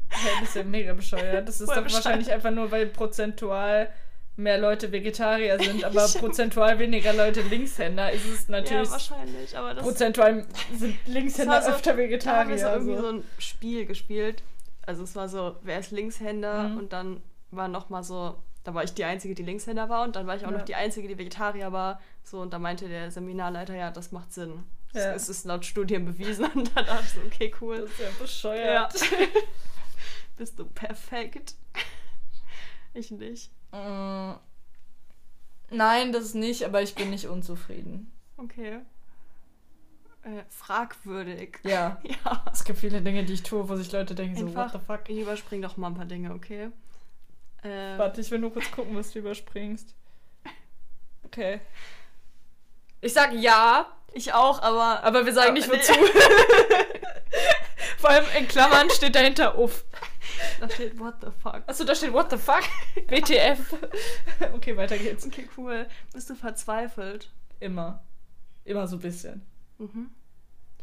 [0.09, 1.47] Hey, das ist ja mega bescheuert.
[1.47, 2.05] Das ist Voll doch bescheuert.
[2.05, 3.89] wahrscheinlich einfach nur, weil prozentual
[4.37, 8.11] mehr Leute Vegetarier sind, aber prozentual weniger Leute Linkshänder.
[8.11, 8.85] Ist es natürlich.
[8.87, 9.57] ja, wahrscheinlich.
[9.57, 10.45] Aber das, prozentual
[10.77, 12.57] sind Linkshänder Das so- öfter da haben wir Vegetarier.
[12.57, 13.07] so irgendwie also.
[13.11, 14.43] so ein Spiel gespielt.
[14.85, 16.69] Also es war so, wer ist Linkshänder?
[16.69, 16.77] Mhm.
[16.77, 17.21] Und dann
[17.51, 20.35] war noch mal so, da war ich die Einzige, die Linkshänder war und dann war
[20.35, 20.57] ich auch Ja.
[20.57, 21.99] noch die Einzige, die Vegetarier war.
[22.23, 24.63] So, und da meinte der Seminarleiter, ja, das macht Sinn.
[24.93, 25.13] Ja.
[25.13, 26.45] Es ist laut Studien bewiesen.
[26.55, 27.81] Und dann dachte ich so, okay, cool.
[27.81, 28.93] Das ist ja bescheuert.
[30.37, 31.55] Bist du perfekt?
[32.93, 33.51] Ich nicht.
[33.73, 34.35] Mm.
[35.69, 38.09] Nein, das nicht, aber ich bin nicht unzufrieden.
[38.37, 38.79] Okay.
[40.25, 41.59] Äh, fragwürdig.
[41.63, 41.97] Ja.
[42.03, 42.43] Ja.
[42.51, 44.87] Es gibt viele Dinge, die ich tue, wo sich Leute denken, so, Einfach, what the
[44.87, 45.09] fuck.
[45.09, 46.71] ich überspring doch mal ein paar Dinge, okay?
[47.61, 49.93] Äh, Warte, ich will nur kurz gucken, was du überspringst.
[51.25, 51.61] Okay.
[53.01, 55.03] Ich sag ja, ich auch, aber.
[55.03, 55.77] aber wir sagen nicht nee.
[55.77, 55.93] wozu.
[57.99, 59.85] Vor allem in Klammern steht dahinter uff.
[60.59, 61.61] Da steht, what the fuck?
[61.67, 62.63] Achso, da steht what the fuck?
[63.09, 63.75] WTF.
[64.53, 65.25] okay, weiter geht's.
[65.25, 65.85] Okay, cool.
[66.13, 67.29] Bist du verzweifelt?
[67.59, 68.03] Immer.
[68.63, 69.45] Immer so ein bisschen.
[69.77, 70.09] Mhm.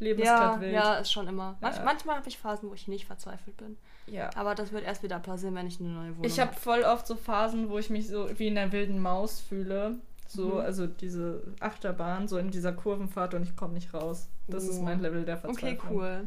[0.00, 0.72] Ist Ja, wild.
[0.72, 1.56] ja, ist schon immer.
[1.60, 1.84] Manch, Ja.
[1.84, 3.76] Manchmal habe ich Phasen, wo ich nicht verzweifelt bin.
[4.08, 4.30] ja.
[4.34, 7.06] Aber das wird erst wieder passieren, wenn ich eine neue Wohnung Ich habe voll oft
[7.06, 9.96] so Phasen, wo ich mich so wie in der wilden Maus fühle.
[10.26, 10.60] So, Mhm.
[10.60, 14.28] also diese Achterbahn, so in dieser Kurvenfahrt und ich komme nicht raus.
[14.48, 14.82] Das ist Oh.
[14.82, 15.96] mein Level der Okay, Verzweiflung.
[15.96, 16.26] cool.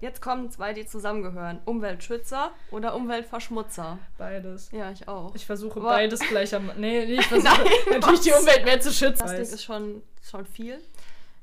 [0.00, 1.60] Jetzt kommen zwei, die zusammengehören.
[1.64, 3.96] Umweltschützer oder Umweltverschmutzer.
[4.18, 4.70] Beides.
[4.72, 5.34] Ja, ich auch.
[5.34, 6.66] Ich versuche Aber- beides gleich am.
[6.76, 7.66] Nee, nee ich versuche Nein,
[8.00, 8.32] natürlich die?
[8.32, 9.18] Umwelt mehr zu schützen.
[9.18, 9.52] Plastik Weiß.
[9.52, 10.78] ist schon, schon viel.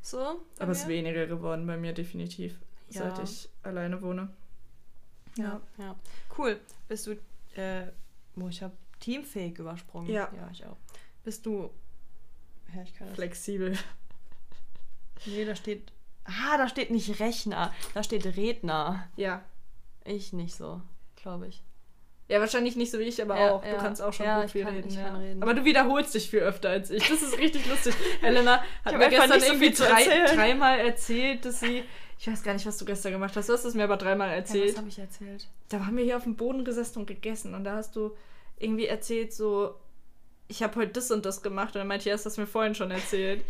[0.02, 0.42] So.
[0.60, 3.16] Aber es ist weniger geworden bei mir definitiv, Ja.
[3.16, 4.30] seit ich alleine wohne.
[5.38, 5.96] Ja, ja.
[6.38, 6.60] Cool.
[6.88, 7.12] Bist du,
[7.56, 7.88] äh,
[8.36, 10.10] wo ich habe teamfähig übersprungen.
[10.10, 10.30] Ja.
[10.36, 10.78] Ja, ich auch.
[11.24, 11.70] Bist du,
[12.76, 13.16] ja, ich kann das.
[13.16, 13.78] Flexibel.
[15.26, 15.92] Nee, da steht,
[16.24, 19.08] ah, da steht nicht Rechner, da steht Redner.
[19.16, 19.44] Ja.
[20.04, 20.82] Ich nicht so,
[21.16, 21.62] glaube ich.
[22.32, 23.66] Ja, wahrscheinlich nicht so wie ich, aber Ja, auch.
[23.66, 23.72] ja.
[23.74, 24.88] Du kannst auch schon Ja, gut viel kann- reden.
[24.88, 25.04] ich ja.
[25.04, 25.44] kann reden.
[25.44, 27.08] Aber du wiederholst dich viel öfter als ich.
[27.10, 27.94] Das ist richtig lustig.
[28.22, 31.84] Helena hat mir gestern so irgendwie drei, dreimal erzählt, dass sie.
[32.18, 33.50] Ich weiß gar nicht, was du gestern gemacht hast.
[33.50, 34.70] Du hast es mir aber dreimal Ja, erzählt.
[34.70, 35.48] was habe ich erzählt?
[35.70, 38.16] da haben wir hier auf dem Boden gesessen und gegessen und da hast du
[38.60, 39.76] irgendwie erzählt, so,
[40.48, 42.42] ich habe heute das und das gemacht und dann meinte ich, ja, das hast du
[42.42, 43.44] mir vorhin schon erzählt.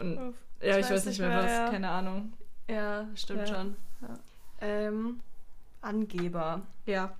[0.00, 1.68] Und Uff, ja, ich weiß nicht mehr, was, ja.
[1.70, 2.32] keine Ahnung.
[2.68, 3.54] Ja, stimmt Ja.
[3.54, 3.76] schon.
[4.00, 4.18] Ja.
[4.60, 5.20] Ähm,
[5.82, 6.62] Angeber.
[6.86, 7.12] Ja.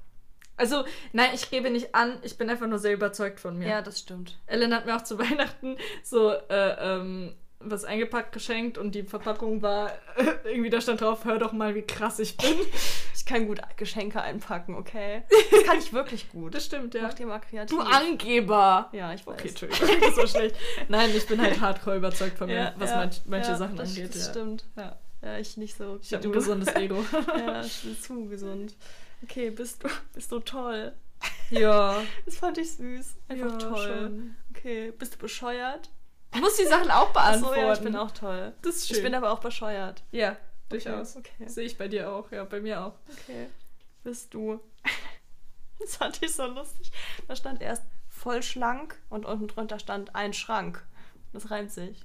[0.62, 3.66] Also, nein, ich gebe nicht an, ich bin einfach nur sehr überzeugt von mir.
[3.66, 4.38] Ja, das stimmt.
[4.46, 9.60] Ellen hat mir auch zu Weihnachten so äh, ähm, was eingepackt geschenkt und die Verpackung
[9.60, 9.90] war
[10.44, 12.54] irgendwie da stand drauf, hör doch mal, wie krass ich bin.
[13.14, 15.22] Ich kann gut Geschenke einpacken, okay?
[15.52, 16.56] Das kann ich wirklich gut.
[16.56, 17.02] Das stimmt, ja.
[17.02, 17.78] Mach dir mal kreativ.
[17.78, 18.88] Du Angeber!
[18.90, 19.34] Ja, ich weiß.
[19.34, 20.56] Okay, Entschuldigung, das war schlecht.
[20.88, 23.76] Nein, ich bin halt hardcore überzeugt von mir, Ja, was ja, manch, manche ja, Sachen
[23.76, 24.12] das, angeht.
[24.12, 24.64] Das stimmt.
[24.76, 24.98] Ja.
[25.22, 26.00] Ja, ich nicht so.
[26.02, 27.04] Ich habe ein gesundes Ego.
[27.12, 28.74] Ja, das ist zu gesund.
[29.22, 30.92] Okay, bist du, bist du toll.
[31.50, 32.02] ja.
[32.26, 33.16] Das fand ich süß.
[33.28, 33.86] Einfach Ja, toll.
[33.86, 34.36] schon.
[34.50, 35.90] Okay, bist du bescheuert?
[36.32, 37.60] Du musst die Sachen auch Achso, beantworten.
[37.60, 38.54] ja, ich bin auch toll.
[38.62, 38.96] Das ist schön.
[38.96, 40.02] Ich bin aber auch bescheuert.
[40.12, 40.36] ja,
[40.70, 41.16] durchaus.
[41.16, 41.48] Okay, okay.
[41.50, 42.30] Sehe ich bei dir auch.
[42.32, 42.94] Ja, bei mir auch.
[43.10, 43.48] Okay.
[44.02, 44.60] Bist du.
[45.78, 46.92] Das fand ich so lustig.
[47.26, 50.86] Da stand erst voll schlank und unten drunter stand ein Schrank.
[51.32, 52.04] Das reimt sich.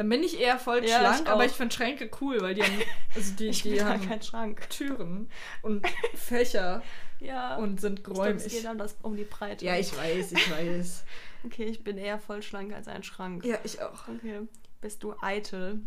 [0.00, 2.62] Dann bin ich eher voll Ja, schlank, ich aber ich finde Schränke cool, weil die
[2.62, 2.72] haben,
[3.14, 4.70] also die, Ich die haben kein Schrank.
[4.70, 5.28] Türen
[5.62, 6.80] und Fächer
[7.18, 7.56] Ja.
[7.56, 8.62] und sind ich glaube, es geräumig.
[8.62, 9.62] geht um, das, um die Breite.
[9.62, 11.04] Ja, ich weiß, ich weiß.
[11.44, 13.44] Okay, ich bin eher voll schlank als ein Schrank.
[13.44, 14.08] ja, ich auch.
[14.08, 14.40] Okay.
[14.80, 15.82] Bist du eitel?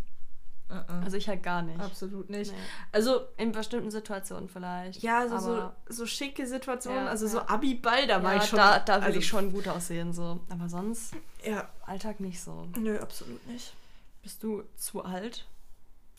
[0.69, 1.03] Uh-uh.
[1.03, 1.79] Also ich halt gar nicht.
[1.79, 2.51] Absolut nicht.
[2.51, 2.57] Nee.
[2.91, 5.01] Also, In bestimmten Situationen vielleicht.
[5.01, 7.39] ja, so, so, so schicke Situationen, Ja, also so.
[7.39, 8.57] Abi-Ball, da war ja, ich schon.
[8.57, 10.39] da, da will also, ich schon gut aussehen, so.
[10.49, 12.67] Aber sonst, Ja, Alltag nicht so.
[12.77, 13.73] nö, absolut nicht.
[14.23, 15.45] Bist du zu alt?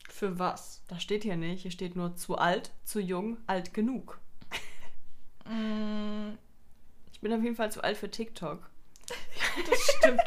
[0.09, 0.83] Für was?
[0.89, 1.63] Das steht hier nicht.
[1.63, 4.19] Hier steht nur zu alt, zu jung, alt genug.
[5.47, 6.39] Mm,
[7.13, 8.61] Ich bin auf jeden Fall zu alt für TikTok.
[9.71, 10.21] das stimmt.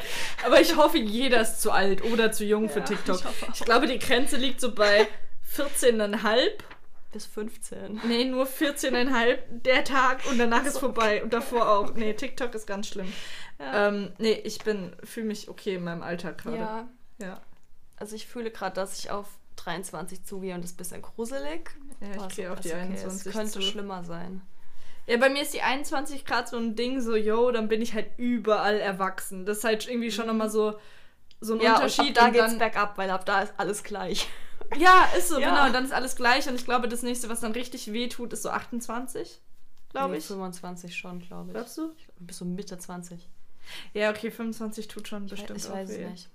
[0.46, 3.20] Aber ich hoffe, jeder ist zu alt oder zu jung für Ja, TikTok.
[3.52, 3.60] ich.
[3.60, 5.08] Ich glaube, die Grenze liegt so bei
[5.56, 6.50] 14,5.
[7.10, 8.02] Bis 15.
[8.06, 11.22] Nee, nur 14,5 der Tag und danach ist vorbei.
[11.24, 11.94] Und davor auch.
[11.94, 13.12] Nee, TikTok ist ganz schlimm.
[13.58, 13.88] Ja.
[13.88, 16.58] Ähm, nee, ich bin, fühle mich okay in meinem Alltag gerade.
[16.58, 16.88] ja.
[17.20, 17.40] Ja.
[17.98, 19.26] Also ich fühle gerade, dass ich auf
[19.56, 21.70] 23 zugehe und das ist ein bisschen gruselig.
[22.00, 22.80] Ja, ich gehe auf die okay.
[22.80, 23.62] 21 Es könnte zu.
[23.62, 24.40] schlimmer sein.
[25.06, 27.94] Ja, bei mir ist die 21 Grad so ein Ding, so, yo, dann bin ich
[27.94, 29.46] halt überall erwachsen.
[29.46, 30.78] Das ist halt irgendwie schon nochmal so,
[31.40, 32.10] so ein Ja, Unterschied.
[32.10, 34.28] und ab da und geht's dann, bergab, weil ab da ist alles gleich.
[34.76, 35.48] Ja, ist so, Ja.
[35.48, 35.66] genau.
[35.66, 36.46] Und dann ist alles gleich.
[36.46, 39.40] Und ich glaube, das nächste, was dann richtig weh tut, ist so 28.
[39.90, 40.26] Glaube Nee, ich.
[40.26, 41.54] 25 schon, glaube ich.
[41.54, 41.94] Glaubst du?
[42.18, 43.26] Bis so Mitte 20.
[43.94, 46.02] Ja, okay, 25 tut schon bestimmt ich auch weiß weh.
[46.04, 46.28] es nicht.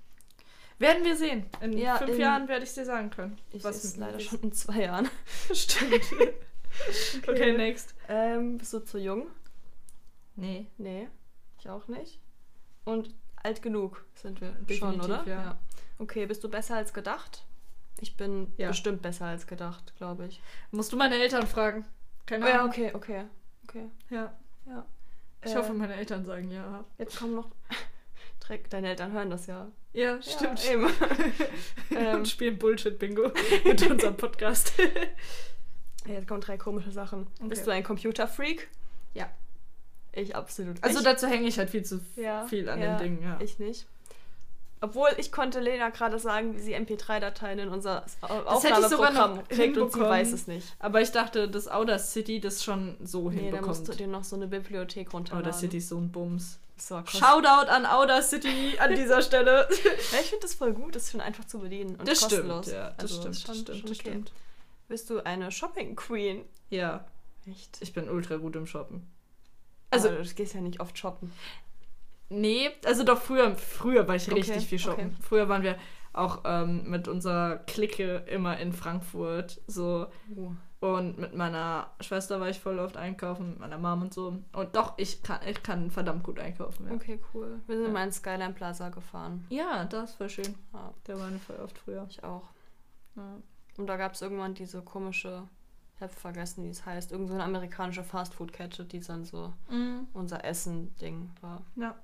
[0.79, 1.45] Werden wir sehen.
[1.61, 3.37] In Ja, fünf in- Jahren werde ich dir sagen können.
[3.51, 5.09] Ich was es mit leider schon in zwei Jahren.
[5.53, 6.01] Stimmt.
[7.27, 7.93] okay, next.
[8.09, 9.27] Ähm, bist du zu jung?
[10.35, 10.67] Nee.
[10.77, 11.07] Nee,
[11.59, 12.19] ich auch nicht.
[12.85, 13.13] Und
[13.43, 15.23] alt genug sind wir schon, Definitiv, oder?
[15.27, 15.57] ja.
[15.99, 17.45] Okay, bist du besser als gedacht?
[18.01, 18.69] Ich bin Ja.
[18.69, 20.41] bestimmt besser als gedacht, glaube ich.
[20.71, 21.85] Musst du meine Eltern fragen.
[22.25, 22.69] Keine Oh ja, Ahnung.
[22.71, 23.25] okay, okay,
[23.67, 23.85] okay.
[24.09, 24.33] Ja.
[24.65, 24.85] Ja.
[25.45, 26.83] Ich Äh, hoffe, meine Eltern sagen ja.
[26.97, 27.49] Jetzt kommen noch.
[28.45, 29.67] Dreck, deine Eltern hören das ja.
[29.93, 30.63] Ja, stimmt.
[30.65, 30.87] Ja, eben.
[31.95, 33.31] ähm, Und spielen Bullshit-Bingo
[33.65, 34.73] mit unserem Podcast.
[36.07, 37.27] jetzt kommen drei komische Sachen.
[37.39, 37.49] Okay.
[37.49, 38.67] Bist du ein Computerfreak?
[39.13, 39.29] Ja.
[40.11, 41.07] Ich absolut Also nicht.
[41.07, 43.37] dazu hänge ich halt viel zu Ja, viel an ja, den Dingen, ja.
[43.39, 43.87] Ich nicht.
[44.81, 49.77] Obwohl ich konnte Lena gerade sagen, wie sie MP3-Dateien in unser hätte ich Aufnahmeprogramm kriegt
[49.77, 50.75] und sie weiß es nicht.
[50.79, 53.87] Aber ich dachte, dass Outer City das schon so Nee, da musst hinbekommt.
[53.87, 55.47] du dir noch so eine Bibliothek runterladen.
[55.47, 56.59] Outer City ist so ein Bums.
[56.75, 59.67] So, Shoutout an Outer City an dieser Stelle.
[60.11, 62.49] Ja, ich finde das voll gut, das ist schon einfach zu bedienen und Das stimmt,
[62.49, 62.71] kostenlos.
[62.71, 64.09] ja, das Also, stimmt, schon, das stimmt, schon das okay.
[64.09, 64.31] stimmt.
[64.87, 66.43] Bist du eine Shopping Queen?
[66.69, 67.05] Ja,
[67.49, 67.77] Echt?
[67.81, 69.07] ich bin ultra gut im Shoppen.
[69.91, 71.31] Also, Also- du gehst ja nicht oft shoppen.
[72.29, 75.07] Nee, also doch früher, früher war ich Okay, richtig viel shoppen.
[75.07, 75.15] okay.
[75.21, 75.77] Früher waren wir
[76.13, 80.53] auch ähm, mit unserer Clique immer in Frankfurt so Uh.
[80.83, 84.37] Und mit meiner Schwester war ich voll oft einkaufen, mit meiner Mom und so.
[84.51, 86.87] Und doch, ich kann, ich kann verdammt gut einkaufen.
[86.87, 87.61] Ja, Okay, cool.
[87.67, 87.91] Wir sind Ja.
[87.93, 89.45] mal in Skyline Plaza gefahren.
[89.49, 90.55] ja das war schön.
[90.73, 92.05] Ja, waren wir voll oft früher.
[92.09, 92.43] ich auch.
[93.15, 93.37] Ja.
[93.77, 95.43] Und da gab es irgendwann diese komische,
[95.95, 99.53] ich habe vergessen, wie es heißt, irgend so eine amerikanische Fastfood-Kette, die dann so
[100.13, 101.61] unser Essen-Ding war.
[101.75, 101.95] ja.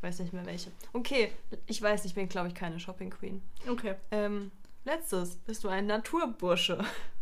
[0.00, 0.70] Weiß nicht mehr welche.
[0.92, 1.32] Okay,
[1.66, 3.42] ich weiß, ich bin, glaube ich, keine Shopping-Queen.
[3.68, 3.96] Okay.
[4.12, 4.52] Ähm,
[4.84, 6.78] letztes, bist du ein Naturbursche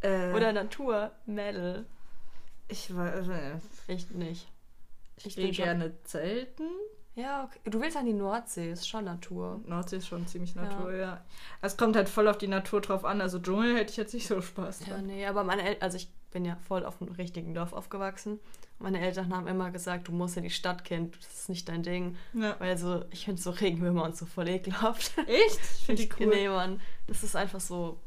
[0.00, 1.86] Äh, oder Naturmädel?
[2.68, 4.46] ich war, äh, Ich nicht.
[5.16, 6.64] ich, Ich gehe gerne zelten.
[7.14, 7.58] Ja, okay.
[7.64, 9.60] Du willst an die Nordsee, ist schon Natur.
[9.66, 11.24] Nordsee ist schon ziemlich Natur, ja.
[11.62, 13.20] Es kommt halt voll auf die Natur drauf an.
[13.20, 15.06] Also Dschungel hätte ich jetzt nicht so Spaß Ja, dran.
[15.06, 18.38] nee, aber meine Eltern, also ich bin ja voll auf einem richtigen Dorf aufgewachsen.
[18.78, 21.82] Meine Eltern haben immer gesagt, du musst ja die Stadt kennen, das ist nicht dein
[21.82, 22.16] Ding.
[22.34, 22.54] Ja.
[22.60, 25.18] Weil so, ich finde so Regenwürmer und so voll ekelhaft.
[25.26, 25.58] Echt?
[25.58, 26.26] Ich finde die Ich- cool.
[26.28, 27.98] Nee, Mann, das ist einfach so,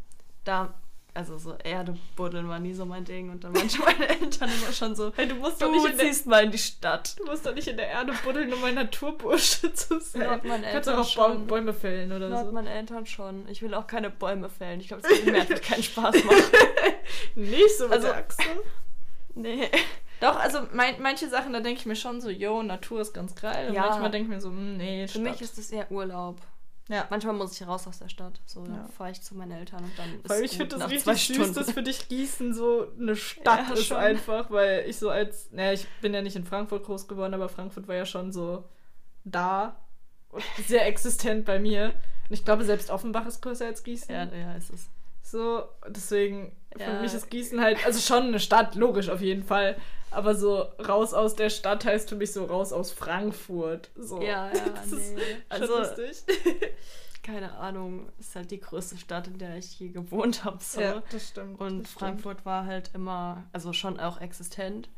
[0.46, 0.74] da,
[1.14, 3.30] also so Erde buddeln war nie so mein Ding.
[3.32, 6.44] Und dann manchmal meine Eltern immer schon so, Hey, du musst doch nicht ziehst mal
[6.46, 7.20] in die Stadt.
[7.20, 10.42] du musst doch nicht in der Erde buddeln, um ein Naturbursche zu sein.
[10.42, 11.48] Kannst du Eltern auch Baum, schon.
[11.48, 12.52] Bäume fällen oder Laut so.
[12.54, 13.48] meinen Eltern schon.
[13.50, 14.80] Ich will auch keine Bäume fällen.
[14.80, 16.44] Ich glaube, das mir einfach keinen Spaß machen.
[17.36, 18.40] Nicht so mit Also- der Axt.
[19.34, 19.70] Nee.
[20.20, 23.34] Doch, also mein, manche Sachen, da denke ich mir schon so, yo, Natur ist ganz
[23.34, 23.70] geil.
[23.70, 23.88] Und Ja.
[23.88, 25.24] manchmal denke ich mir so, hm, nee, Für Stadt.
[25.24, 26.42] mich ist das eher Urlaub.
[26.90, 27.08] Ja.
[27.10, 28.42] Manchmal muss ich raus aus der Stadt.
[28.46, 28.88] So, dann Ja.
[28.98, 31.54] fahre ich zu meinen Eltern und dann ist Weil ich gut finde das richtig süß,
[31.54, 33.98] dass für dich Gießen so eine Stadt Ja, ist schon.
[33.98, 37.50] einfach, weil ich so als, naja, ich bin ja nicht in Frankfurt groß geworden, aber
[37.50, 38.66] Frankfurt war ja schon so
[39.24, 39.76] da
[40.30, 41.94] und sehr existent bei mir.
[42.30, 44.14] Und ich glaube, selbst Offenbach ist größer als Gießen.
[44.14, 44.88] Ja, ja, ist es.
[45.24, 47.02] So, deswegen, für Ja.
[47.02, 49.76] mich ist Gießen halt, also schon eine Stadt, logisch auf jeden Fall.
[50.10, 53.90] Aber so raus aus der Stadt heißt für mich so raus aus Frankfurt.
[53.96, 54.22] So.
[54.22, 55.22] Ja, ja, das ist nee.
[55.48, 56.24] Also, lustig.
[57.24, 60.58] keine Ahnung, ist halt die größte Stadt, in der ich je gewohnt habe.
[60.62, 60.82] So.
[60.82, 61.60] Ja, das stimmt.
[61.60, 62.00] Und das stimmt.
[62.00, 64.90] Frankfurt war halt immer, also schon auch existent.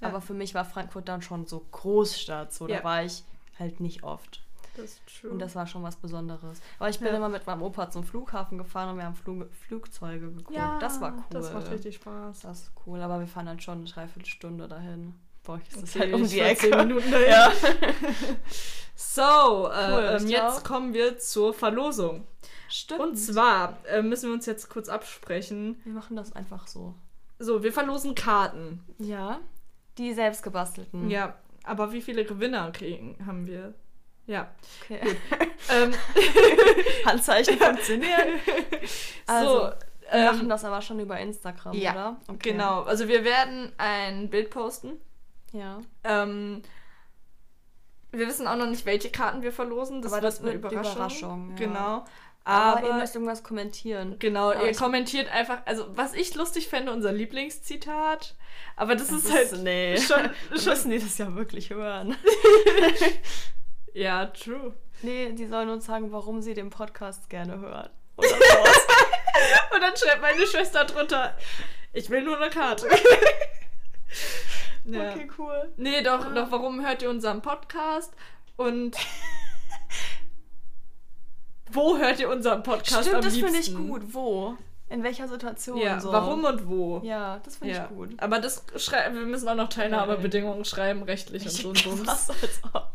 [0.00, 0.08] Ja.
[0.08, 2.52] Aber für mich war Frankfurt dann schon so Großstadt.
[2.52, 3.22] So, da war ich
[3.58, 4.42] halt nicht oft.
[4.76, 5.30] Das ist true.
[5.30, 6.60] Und das war schon was Besonderes.
[6.78, 7.14] Aber ich bin Ja.
[7.16, 10.56] immer mit meinem Opa zum Flughafen gefahren und wir haben Flug Flugzeuge geguckt.
[10.80, 11.24] das war cool.
[11.30, 12.40] Das macht richtig Spaß.
[12.40, 15.14] Das ist cool, aber wir fahren dann schon eine Dreiviertelstunde dahin.
[15.44, 16.70] bei euch ist Okay, halt um ich die Ecke.
[16.70, 17.28] 10 Minuten dahin.
[17.30, 17.52] Ja.
[19.02, 22.26] So, Cool, äh, ähm, ich jetzt kommen wir zur Verlosung.
[22.68, 23.00] Stimmt.
[23.00, 25.80] Und zwar äh, müssen wir uns jetzt kurz absprechen.
[25.84, 26.94] wir machen das einfach so.
[27.38, 28.84] So, wir verlosen Karten.
[28.98, 29.40] Ja.
[29.96, 31.08] Die selbst gebastelten.
[31.10, 33.72] Ja, aber wie viele Gewinner kriegen haben wir?
[34.26, 34.48] Ja.
[34.82, 35.00] Okay.
[35.68, 35.92] Ähm,
[37.04, 38.40] Handzeichen funktionieren.
[39.26, 39.74] Also, so, wir
[40.10, 42.16] ähm, machen das aber schon über Instagram, ja, oder?
[42.26, 42.50] Okay.
[42.50, 42.82] genau.
[42.82, 44.96] Also wir werden ein Bild posten.
[45.52, 45.78] Ja.
[46.02, 46.62] Ähm,
[48.10, 50.02] wir wissen auch noch nicht, welche Karten wir verlosen.
[50.02, 50.92] Das Aber wird das eine Überraschung.
[50.92, 51.56] Überraschung, ja.
[51.56, 52.04] Genau.
[52.44, 54.16] Aber, Aber, ihr müsst irgendwas kommentieren.
[54.18, 58.34] genau, aber ihr kommentiert einfach, also was ich lustig fände, unser Lieblingszitat.
[58.76, 59.96] Aber das, ist Das halt nee.
[59.98, 62.16] schon, Schon schon müssen die das ja wirklich hören.
[63.94, 64.74] Ja, true.
[65.02, 67.90] Nee, die sollen uns sagen, warum sie den Podcast gerne hören.
[68.16, 71.34] Und dann schreibt meine Schwester drunter,
[71.92, 72.88] ich will nur eine Karte.
[74.84, 75.10] ja.
[75.10, 75.72] Okay, cool.
[75.76, 78.12] Nee, doch, doch, warum hört ihr unseren Podcast?
[78.56, 78.96] Und
[81.72, 84.02] wo hört ihr unseren Podcast Stimmt, am das finde ich gut.
[84.12, 84.56] Wo?
[84.88, 85.78] In welcher Situation?
[85.78, 86.12] Ja, so?
[86.12, 87.00] warum und wo?
[87.04, 87.84] Ja, das finde Ja.
[87.84, 88.10] ich gut.
[88.18, 92.06] Aber das wir müssen auch noch Teilnahmebedingungen schreiben, rechtlich und so und Bums.
[92.08, 92.89] Was als ob.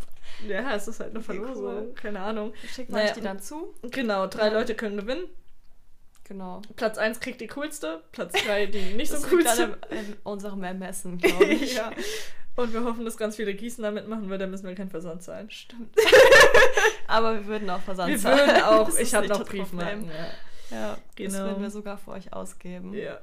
[0.47, 1.65] Ja, es ist halt eine Verlosung.
[1.87, 1.93] cool.
[1.95, 2.53] Keine Ahnung.
[2.73, 3.73] Schickt Naja, euch die dann zu?
[3.91, 4.53] Genau, drei Ja.
[4.53, 5.25] Leute können gewinnen.
[6.27, 6.61] Genau.
[6.75, 9.77] Platz 1 kriegt die coolste, Platz 3 die nicht so Das liegt coolste.
[9.89, 11.75] dann in unserem Ermessen, glaube ich.
[11.75, 11.91] ja.
[12.55, 15.51] Und wir hoffen, dass ganz viele Gießener mitmachen, weil dann müssen wir keinen Versand zahlen.
[15.51, 15.93] Stimmt.
[17.07, 18.39] Aber wir würden auch Versand Wir zahlen.
[18.47, 19.99] würden auch, Das ich habe noch Briefmarken.
[20.07, 20.15] Problem.
[20.71, 20.77] Ja.
[20.77, 21.39] Ja, das Genau.
[21.45, 22.93] würden wir sogar für euch ausgeben.
[22.93, 23.19] ja.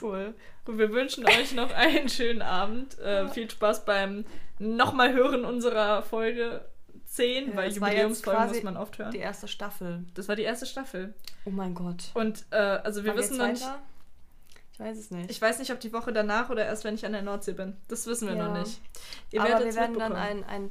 [0.00, 0.34] Cool.
[0.64, 2.98] Gut, wir wünschen euch noch einen schönen Abend.
[2.98, 4.24] Äh, viel Spaß beim
[4.58, 6.64] nochmal hören unserer Folge
[7.06, 9.10] 10, Ja, weil Jubiläumsfolgen muss man oft hören.
[9.12, 10.04] Die erste Staffel.
[10.14, 11.14] Das war die erste Staffel.
[11.44, 12.10] Oh mein Gott.
[12.14, 13.66] Und äh, also wir Wann wissen noch nicht.
[14.72, 15.30] Ich weiß es nicht.
[15.30, 17.76] Ich weiß nicht, ob die Woche danach oder erst, wenn ich an der Nordsee bin.
[17.88, 18.46] Das wissen wir Ja.
[18.48, 18.80] noch nicht.
[19.32, 20.70] Ihr Aber wir werden dann ein, ein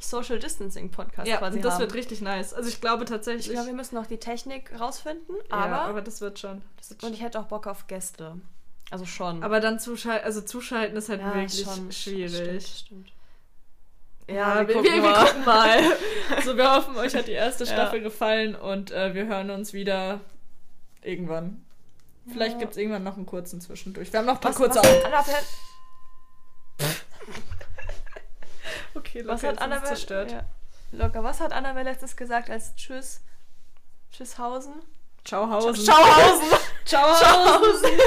[0.00, 1.80] Social Distancing Podcast Ja, quasi das haben.
[1.80, 2.54] wird richtig nice.
[2.54, 3.50] Also ich glaube Ich tatsächlich.
[3.50, 6.62] glaube, wir müssen noch die Technik rausfinden, ja, aber, aber das wird schon.
[6.76, 8.36] Das wird und ich hätte auch Bock auf Gäste.
[8.90, 9.42] Also schon.
[9.42, 12.66] aber dann zuschalten, also zuschalten ist halt Ja, wirklich schon, schwierig.
[12.66, 13.12] Stimmt, stimmt.
[14.30, 15.24] Ja, wir, gucken wir, wir mal.
[15.26, 15.78] gucken mal.
[16.44, 17.72] so, wir hoffen, euch hat die erste Ja.
[17.72, 20.20] Staffel gefallen und äh, wir hören uns wieder
[21.02, 21.64] irgendwann.
[22.30, 22.58] Vielleicht Ja.
[22.60, 24.12] gibt es irgendwann noch einen kurzen zwischendurch.
[24.12, 25.67] Wir haben noch ein paar Was, kurze was,
[28.98, 30.32] Hat Okay, was locker, hat ist es Annabelle, zerstört.
[30.32, 30.42] ja,
[30.92, 33.20] locker, was hat Annabelle letztes gesagt als Tschüss?
[34.12, 34.74] Tschüsshausen?
[35.24, 35.76] Ciao Hausen.
[35.76, 36.58] Schauhausen!
[36.84, 37.98] Ciao Hausen.